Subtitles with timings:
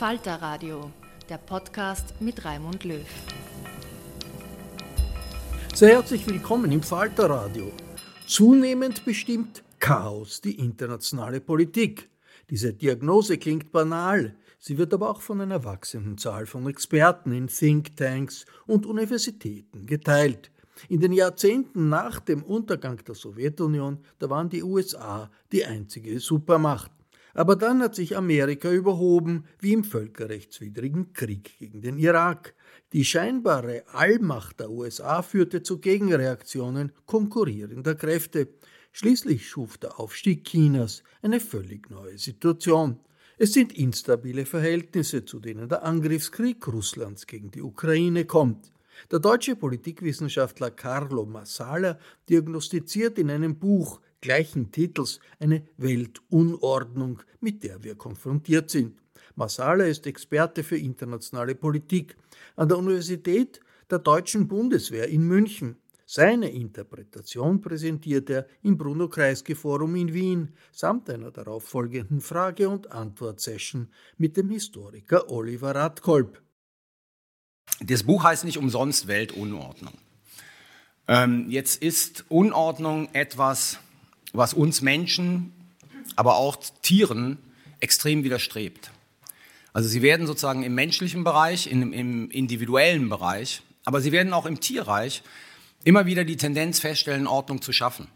[0.00, 0.90] Falter Radio,
[1.28, 3.04] der Podcast mit Raimund Löw.
[5.74, 7.70] Sehr herzlich willkommen im Falter Radio.
[8.26, 12.08] Zunehmend bestimmt Chaos die internationale Politik.
[12.48, 17.48] Diese Diagnose klingt banal, sie wird aber auch von einer wachsenden Zahl von Experten in
[17.48, 20.50] Thinktanks und Universitäten geteilt.
[20.88, 26.90] In den Jahrzehnten nach dem Untergang der Sowjetunion, da waren die USA die einzige Supermacht.
[27.34, 32.54] Aber dann hat sich Amerika überhoben, wie im völkerrechtswidrigen Krieg gegen den Irak.
[32.92, 38.48] Die scheinbare Allmacht der USA führte zu Gegenreaktionen konkurrierender Kräfte.
[38.92, 42.98] Schließlich schuf der Aufstieg Chinas eine völlig neue Situation.
[43.38, 48.72] Es sind instabile Verhältnisse, zu denen der Angriffskrieg Russlands gegen die Ukraine kommt.
[49.10, 51.98] Der deutsche Politikwissenschaftler Carlo Massala
[52.28, 59.00] diagnostiziert in einem Buch gleichen Titels eine Weltunordnung, mit der wir konfrontiert sind.
[59.34, 62.16] Masala ist Experte für internationale Politik
[62.56, 63.60] an der Universität
[63.90, 65.76] der Deutschen Bundeswehr in München.
[66.06, 72.90] Seine Interpretation präsentiert er im Bruno Kreisky Forum in Wien samt einer darauffolgenden Frage- und
[72.90, 73.88] Antwort-Session
[74.18, 76.42] mit dem Historiker Oliver Radkolb.
[77.80, 79.94] Das Buch heißt nicht umsonst Weltunordnung.
[81.06, 83.78] Ähm, jetzt ist Unordnung etwas,
[84.32, 85.52] was uns Menschen,
[86.16, 87.38] aber auch Tieren
[87.80, 88.90] extrem widerstrebt.
[89.72, 94.46] Also sie werden sozusagen im menschlichen Bereich, im, im individuellen Bereich, aber sie werden auch
[94.46, 95.22] im Tierreich
[95.84, 98.08] immer wieder die Tendenz feststellen, Ordnung zu schaffen.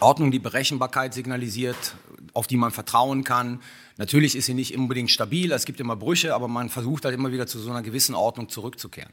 [0.00, 1.94] Ordnung, die Berechenbarkeit signalisiert,
[2.32, 3.60] auf die man vertrauen kann.
[3.98, 7.32] Natürlich ist sie nicht unbedingt stabil, es gibt immer Brüche, aber man versucht halt immer
[7.32, 9.12] wieder zu so einer gewissen Ordnung zurückzukehren.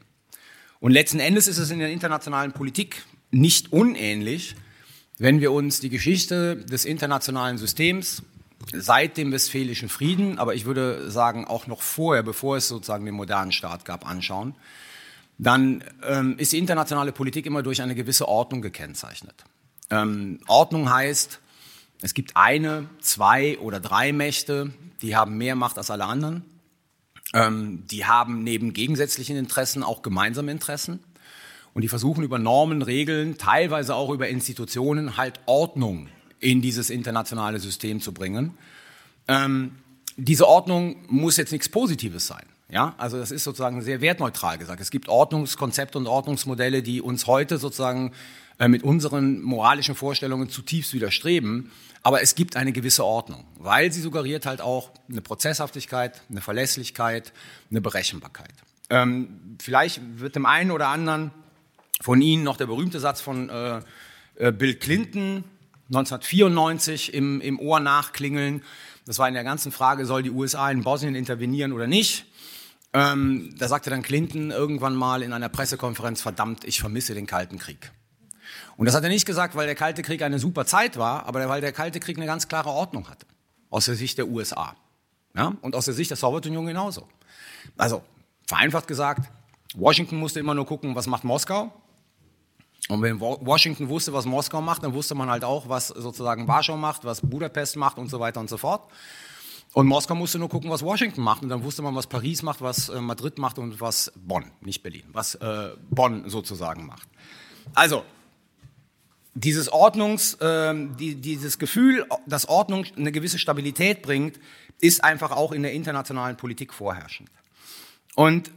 [0.80, 4.56] Und letzten Endes ist es in der internationalen Politik nicht unähnlich,
[5.22, 8.24] wenn wir uns die Geschichte des internationalen Systems
[8.72, 13.14] seit dem Westfälischen Frieden, aber ich würde sagen auch noch vorher, bevor es sozusagen den
[13.14, 14.56] modernen Staat gab, anschauen,
[15.38, 19.44] dann ähm, ist die internationale Politik immer durch eine gewisse Ordnung gekennzeichnet.
[19.90, 21.38] Ähm, Ordnung heißt,
[22.00, 26.44] es gibt eine, zwei oder drei Mächte, die haben mehr Macht als alle anderen.
[27.32, 30.98] Ähm, die haben neben gegensätzlichen Interessen auch gemeinsame Interessen.
[31.74, 36.08] Und die versuchen über Normen, Regeln, teilweise auch über Institutionen halt Ordnung
[36.38, 38.58] in dieses internationale System zu bringen.
[39.28, 39.72] Ähm,
[40.16, 42.44] diese Ordnung muss jetzt nichts Positives sein.
[42.68, 44.80] Ja, also das ist sozusagen sehr wertneutral gesagt.
[44.80, 48.12] Es gibt Ordnungskonzepte und Ordnungsmodelle, die uns heute sozusagen
[48.58, 51.70] äh, mit unseren moralischen Vorstellungen zutiefst widerstreben.
[52.02, 57.32] Aber es gibt eine gewisse Ordnung, weil sie suggeriert halt auch eine Prozesshaftigkeit, eine Verlässlichkeit,
[57.70, 58.54] eine Berechenbarkeit.
[58.90, 61.30] Ähm, vielleicht wird dem einen oder anderen
[62.02, 63.80] von Ihnen noch der berühmte Satz von äh,
[64.34, 65.44] äh, Bill Clinton
[65.86, 68.62] 1994 im, im Ohr nachklingeln.
[69.06, 72.26] Das war in der ganzen Frage, soll die USA in Bosnien intervenieren oder nicht.
[72.92, 77.58] Ähm, da sagte dann Clinton irgendwann mal in einer Pressekonferenz, verdammt, ich vermisse den Kalten
[77.58, 77.92] Krieg.
[78.76, 81.48] Und das hat er nicht gesagt, weil der Kalte Krieg eine super Zeit war, aber
[81.48, 83.26] weil der Kalte Krieg eine ganz klare Ordnung hatte.
[83.70, 84.74] Aus der Sicht der USA.
[85.34, 85.54] Ja?
[85.62, 87.08] Und aus der Sicht der Sowjetunion genauso.
[87.76, 88.02] Also,
[88.46, 89.30] vereinfacht gesagt,
[89.74, 91.72] Washington musste immer nur gucken, was macht Moskau.
[92.88, 96.76] Und wenn Washington wusste, was Moskau macht, dann wusste man halt auch, was sozusagen Warschau
[96.76, 98.90] macht, was Budapest macht und so weiter und so fort.
[99.72, 101.42] Und Moskau musste nur gucken, was Washington macht.
[101.42, 104.82] Und dann wusste man, was Paris macht, was äh, Madrid macht und was Bonn, nicht
[104.82, 107.08] Berlin, was äh, Bonn sozusagen macht.
[107.74, 108.04] Also,
[109.34, 114.38] dieses Ordnungs, äh, die, dieses Gefühl, dass Ordnung eine gewisse Stabilität bringt,
[114.80, 117.30] ist einfach auch in der internationalen Politik vorherrschend.
[118.14, 118.50] Und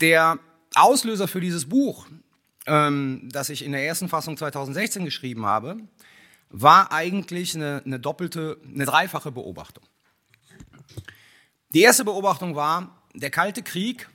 [0.00, 0.38] der
[0.74, 2.06] Auslöser für dieses Buch,
[2.66, 5.76] ähm, das ich in der ersten Fassung 2016 geschrieben habe,
[6.50, 9.84] war eigentlich eine, eine doppelte, eine dreifache Beobachtung.
[11.70, 14.08] Die erste Beobachtung war, der Kalte Krieg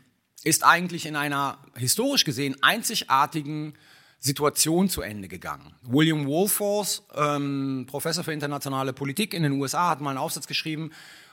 [0.44, 3.74] ist eigentlich in einer historisch gesehen einzigartigen
[4.20, 5.74] Situation zu Ende gegangen.
[5.82, 10.92] William Wolfors, ähm, Professor für internationale Politik in den USA, hat mal einen Aufsatz geschrieben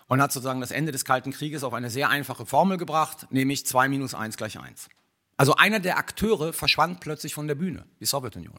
[0.08, 3.66] und hat sozusagen das Ende des Kalten Krieges auf eine sehr einfache Formel gebracht, nämlich
[3.66, 4.88] 2 minus 1 gleich 1.
[5.36, 8.58] Also einer der Akteure verschwand plötzlich von der Bühne, die Sowjetunion.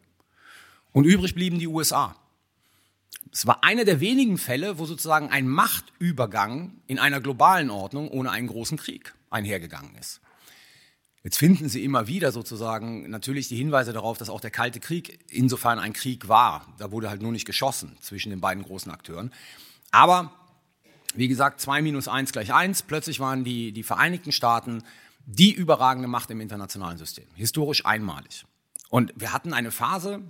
[0.91, 2.15] Und übrig blieben die USA.
[3.31, 8.31] Es war einer der wenigen Fälle, wo sozusagen ein Machtübergang in einer globalen Ordnung ohne
[8.31, 10.21] einen großen Krieg einhergegangen ist.
[11.23, 15.19] Jetzt finden Sie immer wieder sozusagen natürlich die Hinweise darauf, dass auch der Kalte Krieg
[15.29, 16.73] insofern ein Krieg war.
[16.77, 19.33] Da wurde halt nur nicht geschossen zwischen den beiden großen Akteuren.
[19.91, 20.31] Aber
[21.15, 22.83] wie gesagt, 2 minus 1 gleich 1.
[22.83, 24.83] Plötzlich waren die, die Vereinigten Staaten
[25.27, 27.25] die überragende Macht im internationalen System.
[27.35, 28.45] Historisch einmalig.
[28.89, 30.21] Und wir hatten eine Phase,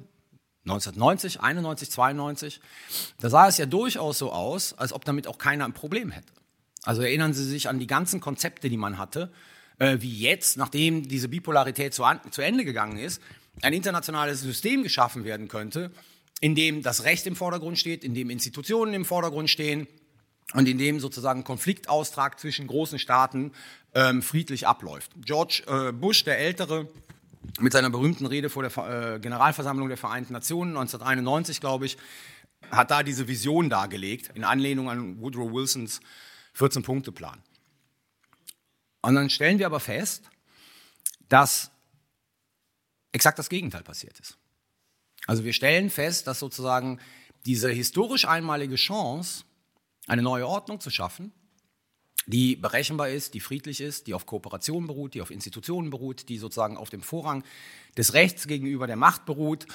[0.65, 2.59] 1990, 91, 92,
[3.19, 6.33] da sah es ja durchaus so aus, als ob damit auch keiner ein Problem hätte.
[6.83, 9.31] Also erinnern Sie sich an die ganzen Konzepte, die man hatte,
[9.77, 13.21] äh, wie jetzt, nachdem diese Bipolarität zu, an, zu Ende gegangen ist,
[13.61, 15.91] ein internationales System geschaffen werden könnte,
[16.41, 19.87] in dem das Recht im Vordergrund steht, in dem Institutionen im Vordergrund stehen
[20.53, 23.51] und in dem sozusagen Konfliktaustrag zwischen großen Staaten
[23.93, 25.11] ähm, friedlich abläuft.
[25.17, 26.87] George äh, Bush, der Ältere,
[27.59, 31.97] mit seiner berühmten Rede vor der äh, Generalversammlung der Vereinten Nationen 1991, glaube ich,
[32.71, 36.01] hat da diese Vision dargelegt, in Anlehnung an Woodrow Wilsons
[36.57, 37.41] 14-Punkte-Plan.
[39.01, 40.23] Und dann stellen wir aber fest,
[41.29, 41.71] dass
[43.11, 44.37] exakt das Gegenteil passiert ist.
[45.25, 46.99] Also wir stellen fest, dass sozusagen
[47.45, 49.43] diese historisch einmalige Chance,
[50.07, 51.31] eine neue Ordnung zu schaffen,
[52.25, 56.37] die berechenbar ist, die friedlich ist, die auf Kooperation beruht, die auf Institutionen beruht, die
[56.37, 57.43] sozusagen auf dem Vorrang
[57.95, 59.67] des Rechts gegenüber der Macht beruht,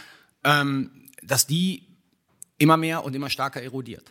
[0.44, 1.86] ähm, dass die
[2.58, 4.10] immer mehr und immer stärker erodiert.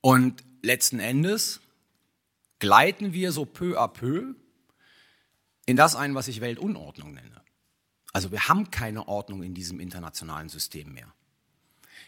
[0.00, 1.60] Und letzten Endes
[2.58, 4.34] gleiten wir so peu à peu
[5.66, 7.42] in das ein, was ich Weltunordnung nenne.
[8.12, 11.12] Also wir haben keine Ordnung in diesem internationalen System mehr.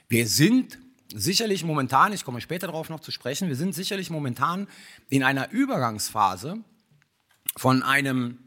[0.09, 0.79] Wir sind
[1.15, 4.69] sicherlich momentan, ich komme später darauf noch zu sprechen, wir sind sicherlich momentan
[5.09, 6.59] in einer Übergangsphase
[7.57, 8.39] von einem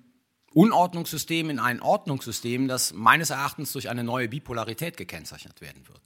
[0.54, 6.02] Unordnungssystem in ein Ordnungssystem, das meines Erachtens durch eine neue Bipolarität gekennzeichnet werden wird.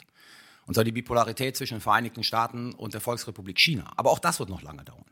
[0.66, 3.92] Und zwar die Bipolarität zwischen den Vereinigten Staaten und der Volksrepublik China.
[3.96, 5.06] Aber auch das wird noch lange dauern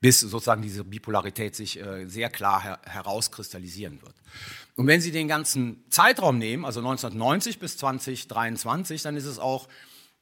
[0.00, 4.14] bis sozusagen diese Bipolarität sich äh, sehr klar her herauskristallisieren wird.
[4.74, 9.68] Und wenn Sie den ganzen Zeitraum nehmen, also 1990 bis 2023, dann ist es auch,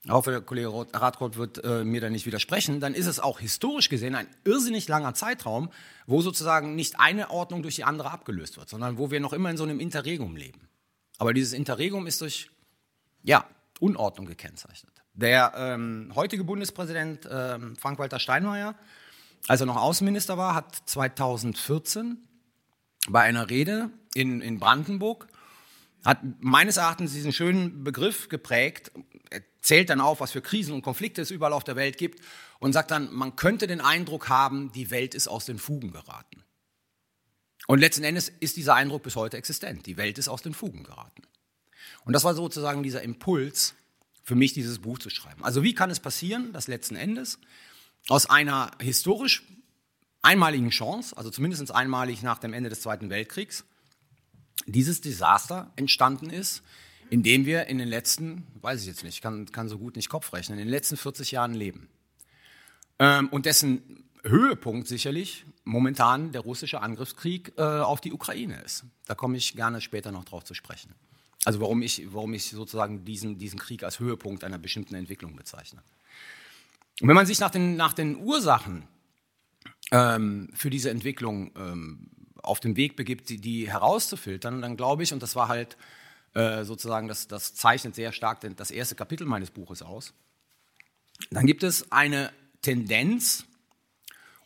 [0.04, 3.40] ich hoffe, der Kollege Radkort wird äh, mir da nicht widersprechen, dann ist es auch
[3.40, 5.70] historisch gesehen ein irrsinnig langer Zeitraum,
[6.06, 9.50] wo sozusagen nicht eine Ordnung durch die andere abgelöst wird, sondern wo wir noch immer
[9.50, 10.68] in so einem Interregum leben.
[11.18, 12.50] Aber dieses Interregum ist durch,
[13.22, 13.44] ja,
[13.80, 14.92] Unordnung gekennzeichnet.
[15.14, 18.74] Der ähm, heutige Bundespräsident ähm, Frank-Walter Steinmeier
[19.46, 22.18] als er noch Außenminister war, hat 2014
[23.08, 25.28] bei einer Rede in, in Brandenburg,
[26.04, 28.90] hat meines Erachtens diesen schönen Begriff geprägt,
[29.30, 32.20] er zählt dann auf, was für Krisen und Konflikte es überall auf der Welt gibt
[32.58, 36.44] und sagt dann, man könnte den Eindruck haben, die Welt ist aus den Fugen geraten.
[37.66, 39.84] Und letzten Endes ist dieser Eindruck bis heute existent.
[39.86, 41.22] Die Welt ist aus den Fugen geraten.
[42.04, 43.74] Und das war sozusagen dieser Impuls
[44.22, 45.44] für mich, dieses Buch zu schreiben.
[45.44, 47.38] Also wie kann es passieren, dass letzten Endes
[48.08, 49.42] aus einer historisch
[50.22, 53.64] einmaligen Chance, also zumindest einmalig nach dem Ende des Zweiten Weltkriegs,
[54.66, 56.62] dieses Desaster entstanden ist,
[57.10, 60.08] in dem wir in den letzten, weiß ich jetzt nicht, kann, kann so gut nicht
[60.08, 61.88] Kopf rechnen, in den letzten 40 Jahren leben.
[62.98, 68.84] Ähm, und dessen Höhepunkt sicherlich momentan der russische Angriffskrieg äh, auf die Ukraine ist.
[69.06, 70.94] Da komme ich gerne später noch drauf zu sprechen.
[71.44, 75.82] Also warum ich, warum ich sozusagen diesen, diesen Krieg als Höhepunkt einer bestimmten Entwicklung bezeichne.
[77.00, 78.88] Und wenn man sich nach den, nach den Ursachen
[79.92, 82.10] ähm, für diese Entwicklung ähm,
[82.42, 85.76] auf den Weg begibt, die, die herauszufiltern, dann glaube ich, und das war halt
[86.34, 90.12] äh, sozusagen, das, das zeichnet sehr stark das erste Kapitel meines Buches aus,
[91.30, 92.30] dann gibt es eine
[92.62, 93.44] Tendenz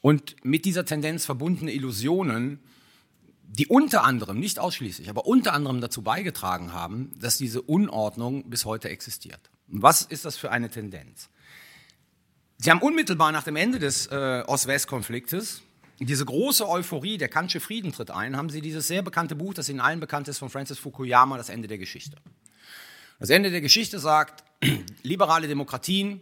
[0.00, 2.60] und mit dieser Tendenz verbundene Illusionen,
[3.44, 8.64] die unter anderem, nicht ausschließlich, aber unter anderem dazu beigetragen haben, dass diese Unordnung bis
[8.64, 9.50] heute existiert.
[9.66, 11.28] Was ist das für eine Tendenz?
[12.58, 15.62] Sie haben unmittelbar nach dem Ende des äh, Ost-West-Konfliktes
[15.98, 19.68] diese große Euphorie, der Kantsche Frieden tritt ein, haben Sie dieses sehr bekannte Buch, das
[19.68, 22.16] Ihnen allen bekannt ist, von Francis Fukuyama, Das Ende der Geschichte.
[23.18, 24.42] Das Ende der Geschichte sagt,
[25.02, 26.20] liberale Demokratien,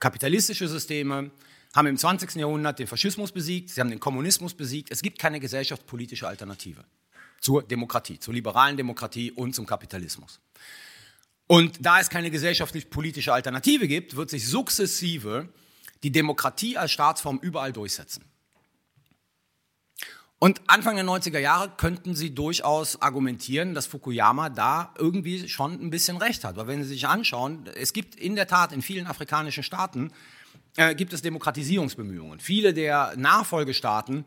[0.00, 1.30] kapitalistische Systeme
[1.74, 2.34] haben im 20.
[2.34, 4.90] Jahrhundert den Faschismus besiegt, sie haben den Kommunismus besiegt.
[4.90, 6.84] Es gibt keine gesellschaftspolitische Alternative
[7.40, 10.40] zur Demokratie, zur liberalen Demokratie und zum Kapitalismus.
[11.46, 15.48] Und da es keine gesellschaftlich-politische Alternative gibt, wird sich sukzessive
[16.02, 18.24] die Demokratie als Staatsform überall durchsetzen.
[20.42, 25.90] Und Anfang der 90er Jahre könnten Sie durchaus argumentieren, dass Fukuyama da irgendwie schon ein
[25.90, 26.56] bisschen recht hat.
[26.56, 30.12] Weil wenn Sie sich anschauen, es gibt in der Tat in vielen afrikanischen Staaten
[30.76, 32.40] äh, gibt es Demokratisierungsbemühungen.
[32.40, 34.24] Viele der Nachfolgestaaten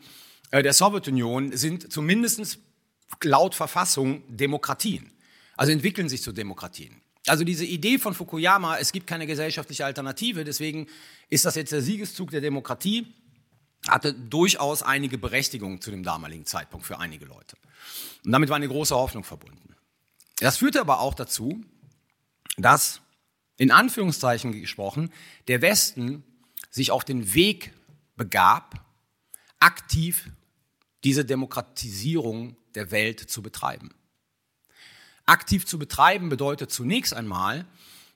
[0.52, 2.60] äh, der Sowjetunion sind zumindest
[3.24, 5.12] laut Verfassung Demokratien.
[5.58, 7.02] Also entwickeln sich zu Demokratien.
[7.26, 10.86] Also diese Idee von Fukuyama, es gibt keine gesellschaftliche Alternative, deswegen
[11.32, 13.08] ist das jetzt der Siegeszug der Demokratie
[13.88, 17.58] hatte durchaus einige Berechtigung zu dem damaligen Zeitpunkt für einige Leute.
[18.26, 19.76] Und damit war eine große Hoffnung verbunden.
[20.38, 21.64] Das führte aber auch dazu,
[22.58, 23.02] dass,
[23.58, 25.12] in Anführungszeichen gesprochen,
[25.48, 26.24] der Westen
[26.70, 27.74] sich auf den Weg
[28.16, 28.86] begab,
[29.60, 30.30] aktiv
[31.04, 33.94] diese Demokratisierung der Welt zu betreiben.
[35.26, 37.66] Aktiv zu betreiben bedeutet zunächst einmal,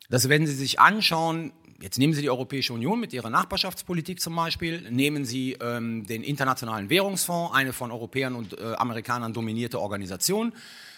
[0.10, 4.36] dass wenn Sie sich anschauen, Jetzt nehmen Sie die Europäische Union mit ihrer Nachbarschaftspolitik zum
[4.36, 10.54] Beispiel, nehmen Sie ähm, den Internationalen Währungsfonds, eine von Europäern und äh, Amerikanern dominierte Organisation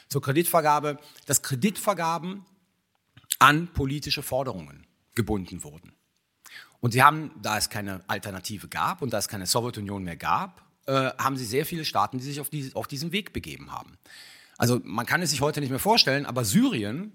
[0.08, 2.46] zur Kreditvergabe, dass Kreditvergaben
[3.40, 5.94] an politische Forderungen gebunden wurden.
[6.80, 10.64] Und Sie haben, da es keine Alternative gab und da es keine Sowjetunion mehr gab,
[10.86, 13.98] äh, haben Sie sehr viele Staaten, die sich auf, die, auf diesen Weg begeben haben.
[14.58, 17.12] Also man kann es sich heute nicht mehr vorstellen, aber Syrien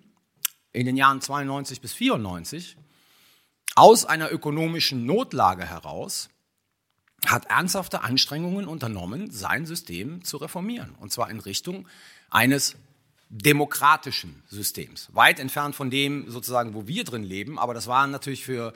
[0.73, 2.77] in den Jahren 92 bis 94
[3.75, 6.29] aus einer ökonomischen Notlage heraus
[7.27, 10.95] hat ernsthafte Anstrengungen unternommen, sein System zu reformieren.
[11.01, 11.89] Und zwar in Richtung
[12.31, 12.77] eines
[13.31, 15.09] demokratischen Systems.
[15.13, 17.59] Weit entfernt von dem sozusagen, wo wir drin leben.
[17.59, 18.75] Aber das war natürlich für,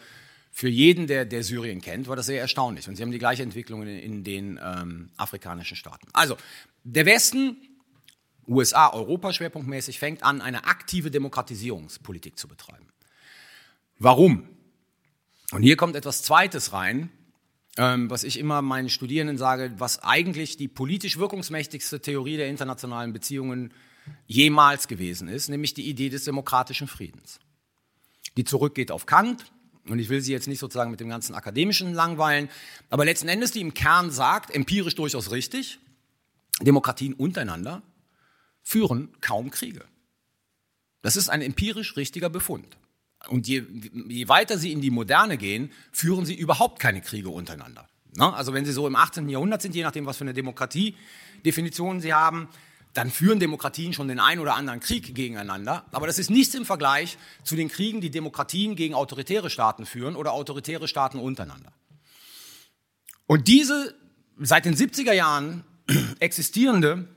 [0.51, 2.89] für jeden, der, der Syrien kennt, war das sehr erstaunlich.
[2.89, 6.09] Und sie haben die gleiche Entwicklung in, in den ähm, afrikanischen Staaten.
[6.13, 6.37] Also,
[6.83, 7.57] der Westen,
[8.49, 12.87] USA, Europa schwerpunktmäßig, fängt an, eine aktive Demokratisierungspolitik zu betreiben.
[13.99, 14.49] Warum?
[15.53, 17.11] Und hier kommt etwas Zweites rein,
[17.77, 23.13] ähm, was ich immer meinen Studierenden sage, was eigentlich die politisch wirkungsmächtigste Theorie der internationalen
[23.13, 23.73] Beziehungen
[24.27, 27.41] jemals gewesen ist, nämlich die Idee des demokratischen Friedens.
[28.37, 29.45] Die zurückgeht auf Kant,
[29.89, 32.49] und ich will sie jetzt nicht sozusagen mit dem ganzen akademischen langweilen,
[32.91, 35.79] aber letzten Endes die im Kern sagt, empirisch durchaus richtig,
[36.61, 37.83] Demokratien untereinander
[38.63, 39.85] führen kaum Kriege.
[41.01, 42.78] Das ist ein empirisch richtiger Befund.
[43.27, 43.65] Und je,
[44.09, 47.89] je weiter sie in die Moderne gehen, führen sie überhaupt keine Kriege untereinander.
[48.17, 48.33] Ne?
[48.33, 49.29] Also wenn sie so im 18.
[49.29, 52.49] Jahrhundert sind, je nachdem, was für eine Demokratie-Definition sie haben,
[52.95, 55.85] dann führen Demokratien schon den einen oder anderen Krieg gegeneinander.
[55.93, 60.17] Aber das ist nichts im Vergleich zu den Kriegen, die Demokratien gegen autoritäre Staaten führen
[60.17, 61.73] oder autoritäre Staaten untereinander.
[63.27, 63.95] Und diese
[64.39, 65.65] seit den 70er Jahren
[66.19, 67.09] existierende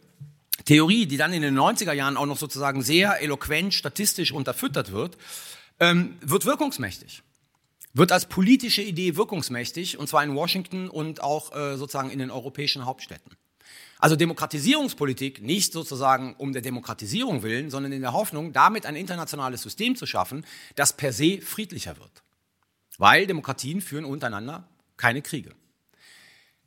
[0.65, 5.17] Theorie, die dann in den 90er Jahren auch noch sozusagen sehr eloquent statistisch unterfüttert wird,
[5.81, 7.23] ähm, wird wirkungsmächtig.
[7.93, 12.31] Wird als politische Idee wirkungsmächtig, und zwar in Washington und auch äh, sozusagen in den
[12.31, 13.35] europäischen Hauptstädten.
[14.00, 19.61] Also Demokratisierungspolitik nicht sozusagen um der Demokratisierung willen, sondern in der Hoffnung, damit ein internationales
[19.61, 20.45] System zu schaffen,
[20.75, 22.23] das per se friedlicher wird.
[22.97, 25.51] Weil Demokratien führen untereinander keine Kriege.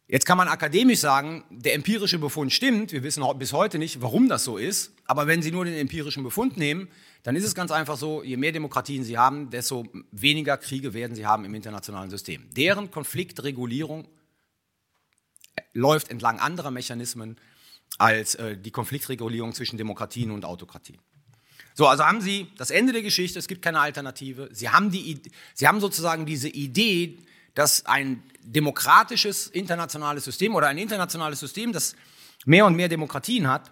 [0.06, 4.28] Jetzt kann man akademisch sagen, der empirische Befund stimmt, wir wissen bis heute nicht, warum
[4.28, 6.88] das so ist, aber wenn Sie nur den empirischen Befund nehmen,
[7.25, 11.16] dann ist es ganz einfach so, je mehr Demokratien Sie haben, desto weniger Kriege werden
[11.16, 12.49] Sie haben im internationalen System.
[12.54, 14.07] Deren Konfliktregulierung
[15.57, 17.37] äh, läuft entlang anderer Mechanismen
[17.97, 20.99] als äh, die Konfliktregulierung zwischen Demokratien und Autokratien.
[21.73, 24.50] So, also haben Sie das Ende der Geschichte, es gibt keine Alternative.
[24.52, 25.23] Sie haben, die,
[25.54, 27.19] Sie haben sozusagen diese Idee,
[27.54, 31.97] dass ein demokratisches internationales System oder ein internationales System, das
[32.45, 33.71] mehr und mehr Demokratien hat,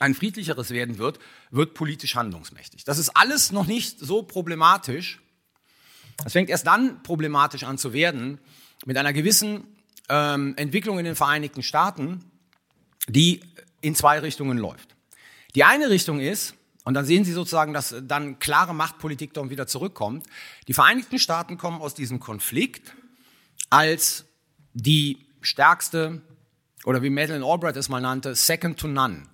[0.00, 2.84] ein friedlicheres werden wird, wird politisch handlungsmächtig.
[2.84, 5.20] Das ist alles noch nicht so problematisch.
[6.24, 8.38] Es fängt erst dann problematisch an zu werden
[8.86, 9.64] mit einer gewissen
[10.08, 12.24] ähm, Entwicklung in den Vereinigten Staaten,
[13.08, 13.42] die
[13.82, 14.96] in zwei Richtungen läuft.
[15.54, 16.54] Die eine Richtung ist,
[16.84, 20.26] und dann sehen Sie sozusagen, dass dann klare Machtpolitik dann wieder zurückkommt.
[20.66, 22.94] Die Vereinigten Staaten kommen aus diesem Konflikt
[23.68, 24.24] als
[24.72, 26.22] die stärkste,
[26.84, 29.24] oder wie Madeleine Albright es mal nannte, Second to None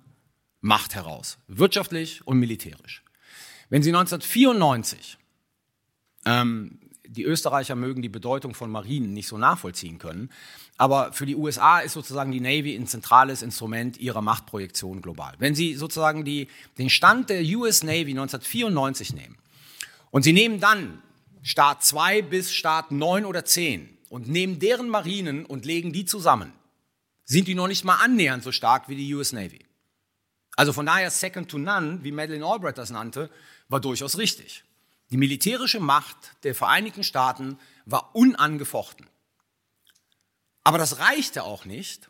[0.61, 3.03] Macht heraus, wirtschaftlich und militärisch.
[3.69, 5.17] Wenn Sie 1994
[6.25, 10.29] ähm, die Österreicher mögen die Bedeutung von Marinen nicht so nachvollziehen können.
[10.77, 15.33] Aber für die USA ist sozusagen die Navy ein zentrales Instrument ihrer Machtprojektion global.
[15.39, 16.47] Wenn Sie sozusagen die,
[16.77, 19.37] den Stand der US Navy 1994 nehmen
[20.11, 21.01] und Sie nehmen dann
[21.43, 26.51] Staat 2 bis Staat 9 oder 10 und nehmen deren Marinen und legen die zusammen,
[27.25, 29.59] sind die noch nicht mal annähernd so stark wie die US Navy.
[30.57, 33.29] Also von daher Second to None, wie Madeleine Albright das nannte,
[33.69, 34.63] war durchaus richtig.
[35.11, 39.05] Die militärische Macht der Vereinigten Staaten war unangefochten.
[40.63, 42.09] Aber das reichte auch nicht,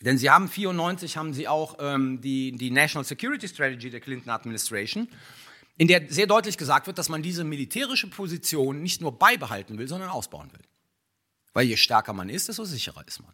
[0.00, 4.30] denn sie haben 94 haben sie auch ähm, die, die National Security Strategy der Clinton
[4.30, 5.06] Administration,
[5.76, 9.86] in der sehr deutlich gesagt wird, dass man diese militärische Position nicht nur beibehalten will,
[9.86, 10.64] sondern ausbauen will.
[11.52, 13.32] Weil je stärker man ist, desto sicherer ist man.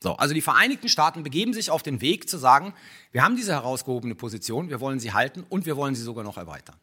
[0.00, 2.72] So, also die Vereinigten Staaten begeben sich auf den Weg zu sagen,
[3.10, 6.36] wir haben diese herausgehobene Position, wir wollen sie halten und wir wollen sie sogar noch
[6.36, 6.76] erweitern.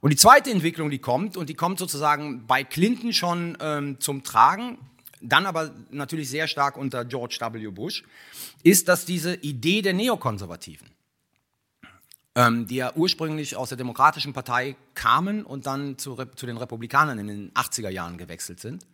[0.00, 4.22] Und die zweite Entwicklung, die kommt, und die kommt sozusagen bei Clinton schon ähm, zum
[4.22, 4.78] Tragen,
[5.20, 7.68] dann aber natürlich sehr stark unter George W.
[7.68, 8.04] Bush,
[8.62, 10.88] ist, dass diese Idee der Neokonservativen,
[12.34, 17.18] ähm, die ja ursprünglich aus der Demokratischen Partei kamen und dann zu, zu den Republikanern
[17.18, 18.84] in den 80er Jahren gewechselt sind,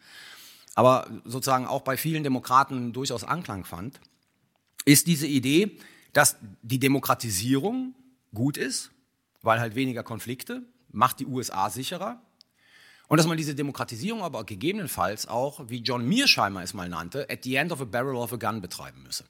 [0.79, 3.99] aber sozusagen auch bei vielen Demokraten durchaus Anklang fand,
[4.85, 5.77] ist diese Idee,
[6.13, 7.97] dass die Demokratisierung
[8.33, 8.93] gut ist,
[9.43, 12.23] weil halt weniger Konflikte, macht die USA sicherer.
[13.09, 17.43] Und dass man diese Demokratisierung aber gegebenenfalls auch, wie John Mearsheimer es mal nannte, at
[17.43, 19.25] the end of a barrel of a gun betreiben müsse.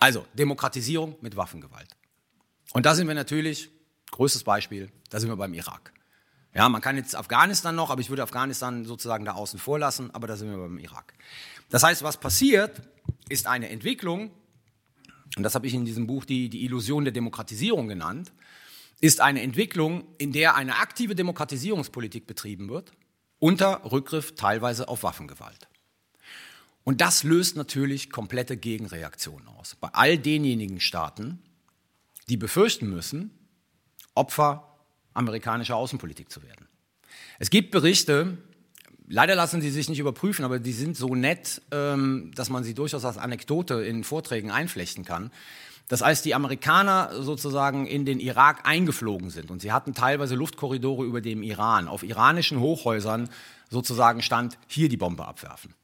[0.00, 1.96] Also Demokratisierung mit Waffengewalt.
[2.74, 3.70] Und da sind wir natürlich,
[4.10, 5.93] größtes Beispiel, da sind wir beim Irak.
[6.54, 10.12] Ja, man kann jetzt Afghanistan noch, aber ich würde Afghanistan sozusagen da außen vor lassen,
[10.12, 11.14] aber da sind wir beim Irak.
[11.68, 12.82] Das heißt, was passiert,
[13.28, 14.30] ist eine Entwicklung,
[15.36, 18.32] und das habe ich in diesem Buch die, die Illusion der Demokratisierung genannt,
[19.00, 22.92] ist eine Entwicklung, in der eine aktive Demokratisierungspolitik betrieben wird,
[23.40, 25.68] unter Rückgriff teilweise auf Waffengewalt.
[26.84, 29.74] Und das löst natürlich komplette Gegenreaktionen aus.
[29.74, 31.42] Bei all denjenigen Staaten,
[32.28, 33.36] die befürchten müssen,
[34.14, 34.73] Opfer
[35.14, 36.68] amerikanischer Außenpolitik zu werden.
[37.38, 38.38] Es gibt Berichte,
[39.08, 42.74] leider lassen sie sich nicht überprüfen, aber die sind so nett, ähm, dass man sie
[42.74, 45.30] durchaus als Anekdote in Vorträgen einflechten kann,
[45.88, 51.04] dass als die Amerikaner sozusagen in den Irak eingeflogen sind und sie hatten teilweise Luftkorridore
[51.04, 53.28] über dem Iran, auf iranischen Hochhäusern
[53.70, 55.74] sozusagen stand, hier die Bombe abwerfen.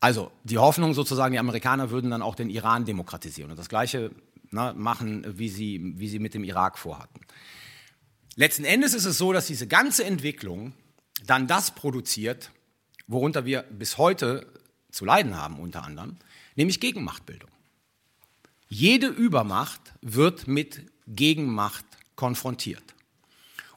[0.00, 4.10] Also die Hoffnung sozusagen, die Amerikaner würden dann auch den Iran demokratisieren und das Gleiche
[4.50, 7.20] na, machen, wie sie, wie sie mit dem Irak vorhatten.
[8.38, 10.74] Letzten Endes ist es so, dass diese ganze Entwicklung
[11.24, 12.50] dann das produziert,
[13.06, 14.46] worunter wir bis heute
[14.90, 16.16] zu leiden haben, unter anderem,
[16.54, 17.48] nämlich Gegenmachtbildung.
[18.68, 22.82] Jede Übermacht wird mit Gegenmacht konfrontiert.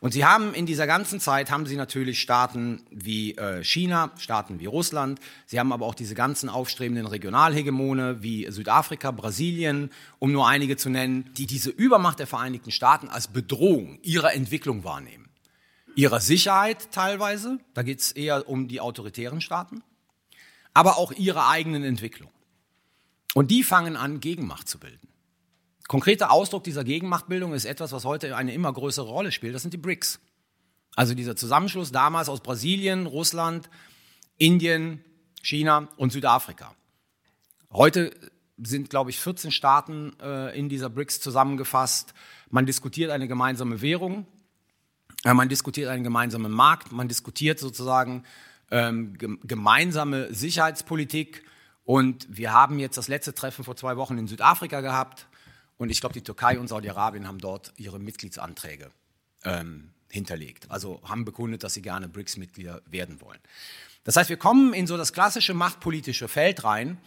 [0.01, 4.59] Und sie haben in dieser ganzen Zeit, haben sie natürlich Staaten wie äh, China, Staaten
[4.59, 10.47] wie Russland, sie haben aber auch diese ganzen aufstrebenden Regionalhegemone wie Südafrika, Brasilien, um nur
[10.47, 15.29] einige zu nennen, die diese Übermacht der Vereinigten Staaten als Bedrohung ihrer Entwicklung wahrnehmen.
[15.95, 19.83] Ihrer Sicherheit teilweise, da geht es eher um die autoritären Staaten,
[20.73, 22.31] aber auch ihrer eigenen Entwicklung.
[23.33, 25.09] Und die fangen an, Gegenmacht zu bilden.
[25.89, 29.56] Konkreter Ausdruck dieser Gegenmachtbildung ist etwas, was heute eine immer größere Rolle spielt.
[29.56, 30.19] Das sind die BRICS.
[30.95, 33.71] Also dieser Zusammenschluss damals aus Brasilien, Russland,
[34.38, 35.04] Indien,
[35.41, 36.75] China und Südafrika.
[37.71, 38.12] Heute
[38.60, 42.13] sind, glaube ich, 14 Staaten äh, in dieser BRICS zusammengefasst.
[42.52, 44.28] Man diskutiert eine gemeinsame Währung,
[45.23, 48.25] äh, man diskutiert einen gemeinsamen Markt, man diskutiert sozusagen
[48.69, 51.43] ähm, gemeinsame Sicherheitspolitik
[51.84, 55.25] und wir haben jetzt das letzte Treffen vor zwei Wochen in Südafrika gehabt.
[55.79, 58.91] Und ich glaube, die Türkei und Saudi-Arabien haben dort ihre Mitgliedsanträge
[59.45, 60.69] ähm, hinterlegt.
[60.69, 63.39] Also haben bekundet, dass sie gerne BRICS-Mitglieder werden wollen.
[64.03, 66.97] Das heißt, wir kommen in so das klassische machtpolitische Feld rein,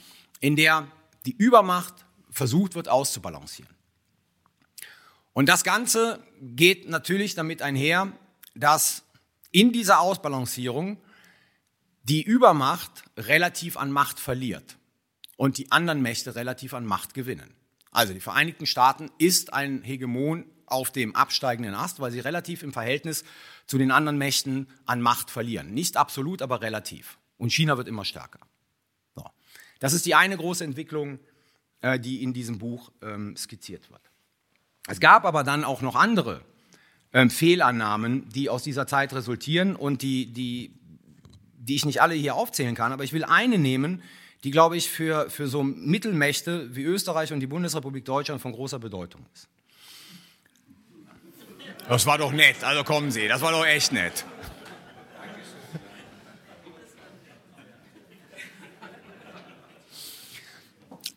[0.40, 0.88] in der
[1.26, 1.94] die Übermacht
[2.30, 3.74] versucht wird auszubalancieren.
[5.34, 8.10] Und das Ganze geht natürlich damit einher,
[8.54, 9.02] dass
[9.50, 10.96] in dieser Ausbalancierung
[12.04, 14.78] die Übermacht relativ an Macht verliert
[15.36, 17.54] und die anderen Mächte relativ an Macht gewinnen.
[17.92, 22.72] Also die Vereinigten Staaten ist ein Hegemon auf dem absteigenden Ast, weil sie relativ im
[22.72, 23.24] Verhältnis
[23.66, 25.72] zu den anderen Mächten an Macht verlieren.
[25.74, 27.18] Nicht absolut, aber relativ.
[27.36, 28.40] Und China wird immer stärker.
[29.14, 29.26] So.
[29.78, 31.20] Das ist die eine große Entwicklung,
[31.82, 34.00] äh, die in diesem Buch ähm, skizziert wird.
[34.88, 36.42] Es gab aber dann auch noch andere
[37.12, 40.72] ähm, Fehlannahmen, die aus dieser Zeit resultieren und die, die,
[41.58, 42.92] die ich nicht alle hier aufzählen kann.
[42.92, 44.02] Aber ich will eine nehmen,
[44.44, 48.78] die, glaube ich, für, für so Mittelmächte wie Österreich und die Bundesrepublik Deutschland von großer
[48.78, 49.48] Bedeutung ist.
[51.88, 54.24] Das war doch nett, also kommen Sie, das war doch echt nett.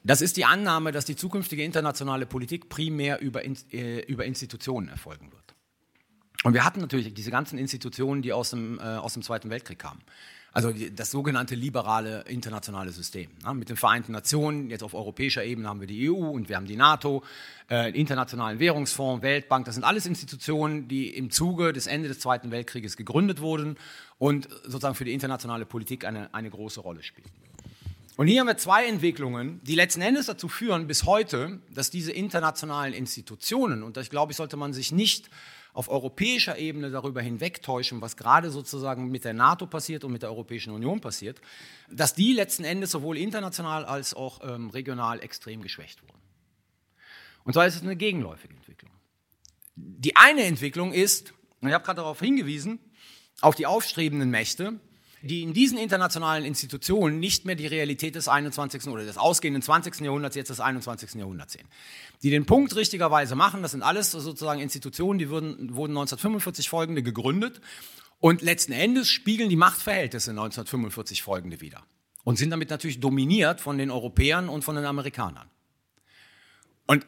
[0.03, 5.31] Das ist die Annahme, dass die zukünftige internationale Politik primär über, äh, über Institutionen erfolgen
[5.31, 5.55] wird.
[6.43, 9.79] Und wir hatten natürlich diese ganzen Institutionen, die aus dem, äh, aus dem Zweiten Weltkrieg
[9.79, 10.01] kamen.
[10.55, 13.29] Also das sogenannte liberale internationale System.
[13.43, 13.53] Ne?
[13.53, 16.65] Mit den Vereinten Nationen, jetzt auf europäischer Ebene haben wir die EU und wir haben
[16.65, 17.25] die NATO,
[17.69, 19.65] äh, Internationalen Währungsfonds, Weltbank.
[19.65, 23.75] Das sind alles Institutionen, die im Zuge des Ende des Zweiten Weltkrieges gegründet wurden
[24.17, 27.27] und sozusagen für die internationale Politik eine, eine große Rolle spielen.
[28.15, 32.13] Und hier haben wir zwei Entwicklungen, die letzten Endes dazu führen, bis heute, dass diese
[32.13, 35.29] internationalen Institutionen, und ich glaube, ich sollte man sich nicht
[35.75, 40.29] auf europäischer Ebene darüber hinwegtäuschen, was gerade sozusagen mit der NATO passiert und mit der
[40.29, 41.41] Europäischen Union passiert,
[41.91, 46.17] dass die letzten Endes sowohl international als auch ähm, regional extrem geschwächt wurden.
[47.43, 48.91] Und zwar ist es eine gegenläufige Entwicklung.
[49.75, 52.79] Die eine Entwicklung ist, und ich habe gerade darauf hingewiesen,
[53.41, 54.79] auf die aufstrebenden Mächte,
[55.25, 58.87] die in diesen internationalen Institutionen nicht mehr die Realität des 21.
[58.87, 60.01] oder des ausgehenden 20.
[60.01, 61.15] Jahrhunderts, jetzt des 21.
[61.15, 61.67] Jahrhunderts sehen.
[62.23, 67.03] Die den Punkt richtigerweise machen, das sind alles sozusagen Institutionen, die wurden, wurden 1945 folgende
[67.03, 67.61] gegründet
[68.19, 71.83] und letzten Endes spiegeln die Machtverhältnisse 1945 folgende wieder
[72.23, 75.49] und sind damit natürlich dominiert von den Europäern und von den Amerikanern.
[76.87, 77.05] Und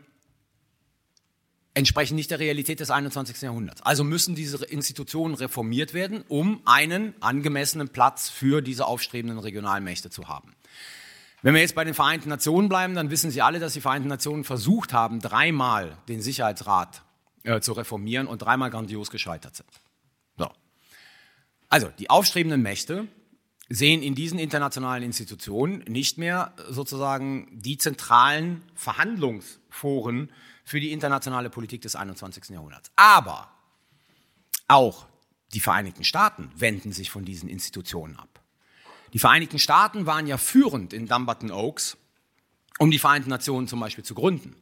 [1.78, 3.40] entsprechen nicht der Realität des 21.
[3.44, 3.84] Jahrhunderts.
[3.84, 10.28] Also müssen diese Institutionen reformiert werden, um einen angemessenen Platz für diese aufstrebenden Regionalmächte zu
[10.28, 10.56] haben.
[11.44, 14.08] Wenn wir jetzt bei den Vereinten Nationen bleiben, dann wissen Sie alle, dass die Vereinten
[14.08, 17.04] Nationen versucht haben, dreimal den Sicherheitsrat
[17.44, 19.70] äh, zu reformieren und dreimal grandios gescheitert sind.
[20.36, 20.50] So.
[21.70, 23.08] Also, die aufstrebenden Mächte
[23.70, 30.32] sehen in diesen internationalen Institutionen nicht mehr sozusagen die zentralen Verhandlungsforen
[30.68, 32.50] für die internationale Politik des 21.
[32.50, 32.92] Jahrhunderts.
[32.98, 33.50] Aber
[34.68, 35.06] auch
[35.54, 38.42] die Vereinigten Staaten wenden sich von diesen Institutionen ab.
[39.14, 41.96] Die Vereinigten Staaten waren ja führend in Dumbarton Oaks,
[42.80, 44.58] um die Vereinten Nationen zum Beispiel zu gründen.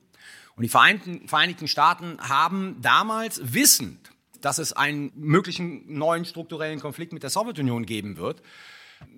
[0.56, 7.24] Und die Vereinigten Staaten haben damals wissend, dass es einen möglichen neuen strukturellen Konflikt mit
[7.24, 8.44] der Sowjetunion geben wird,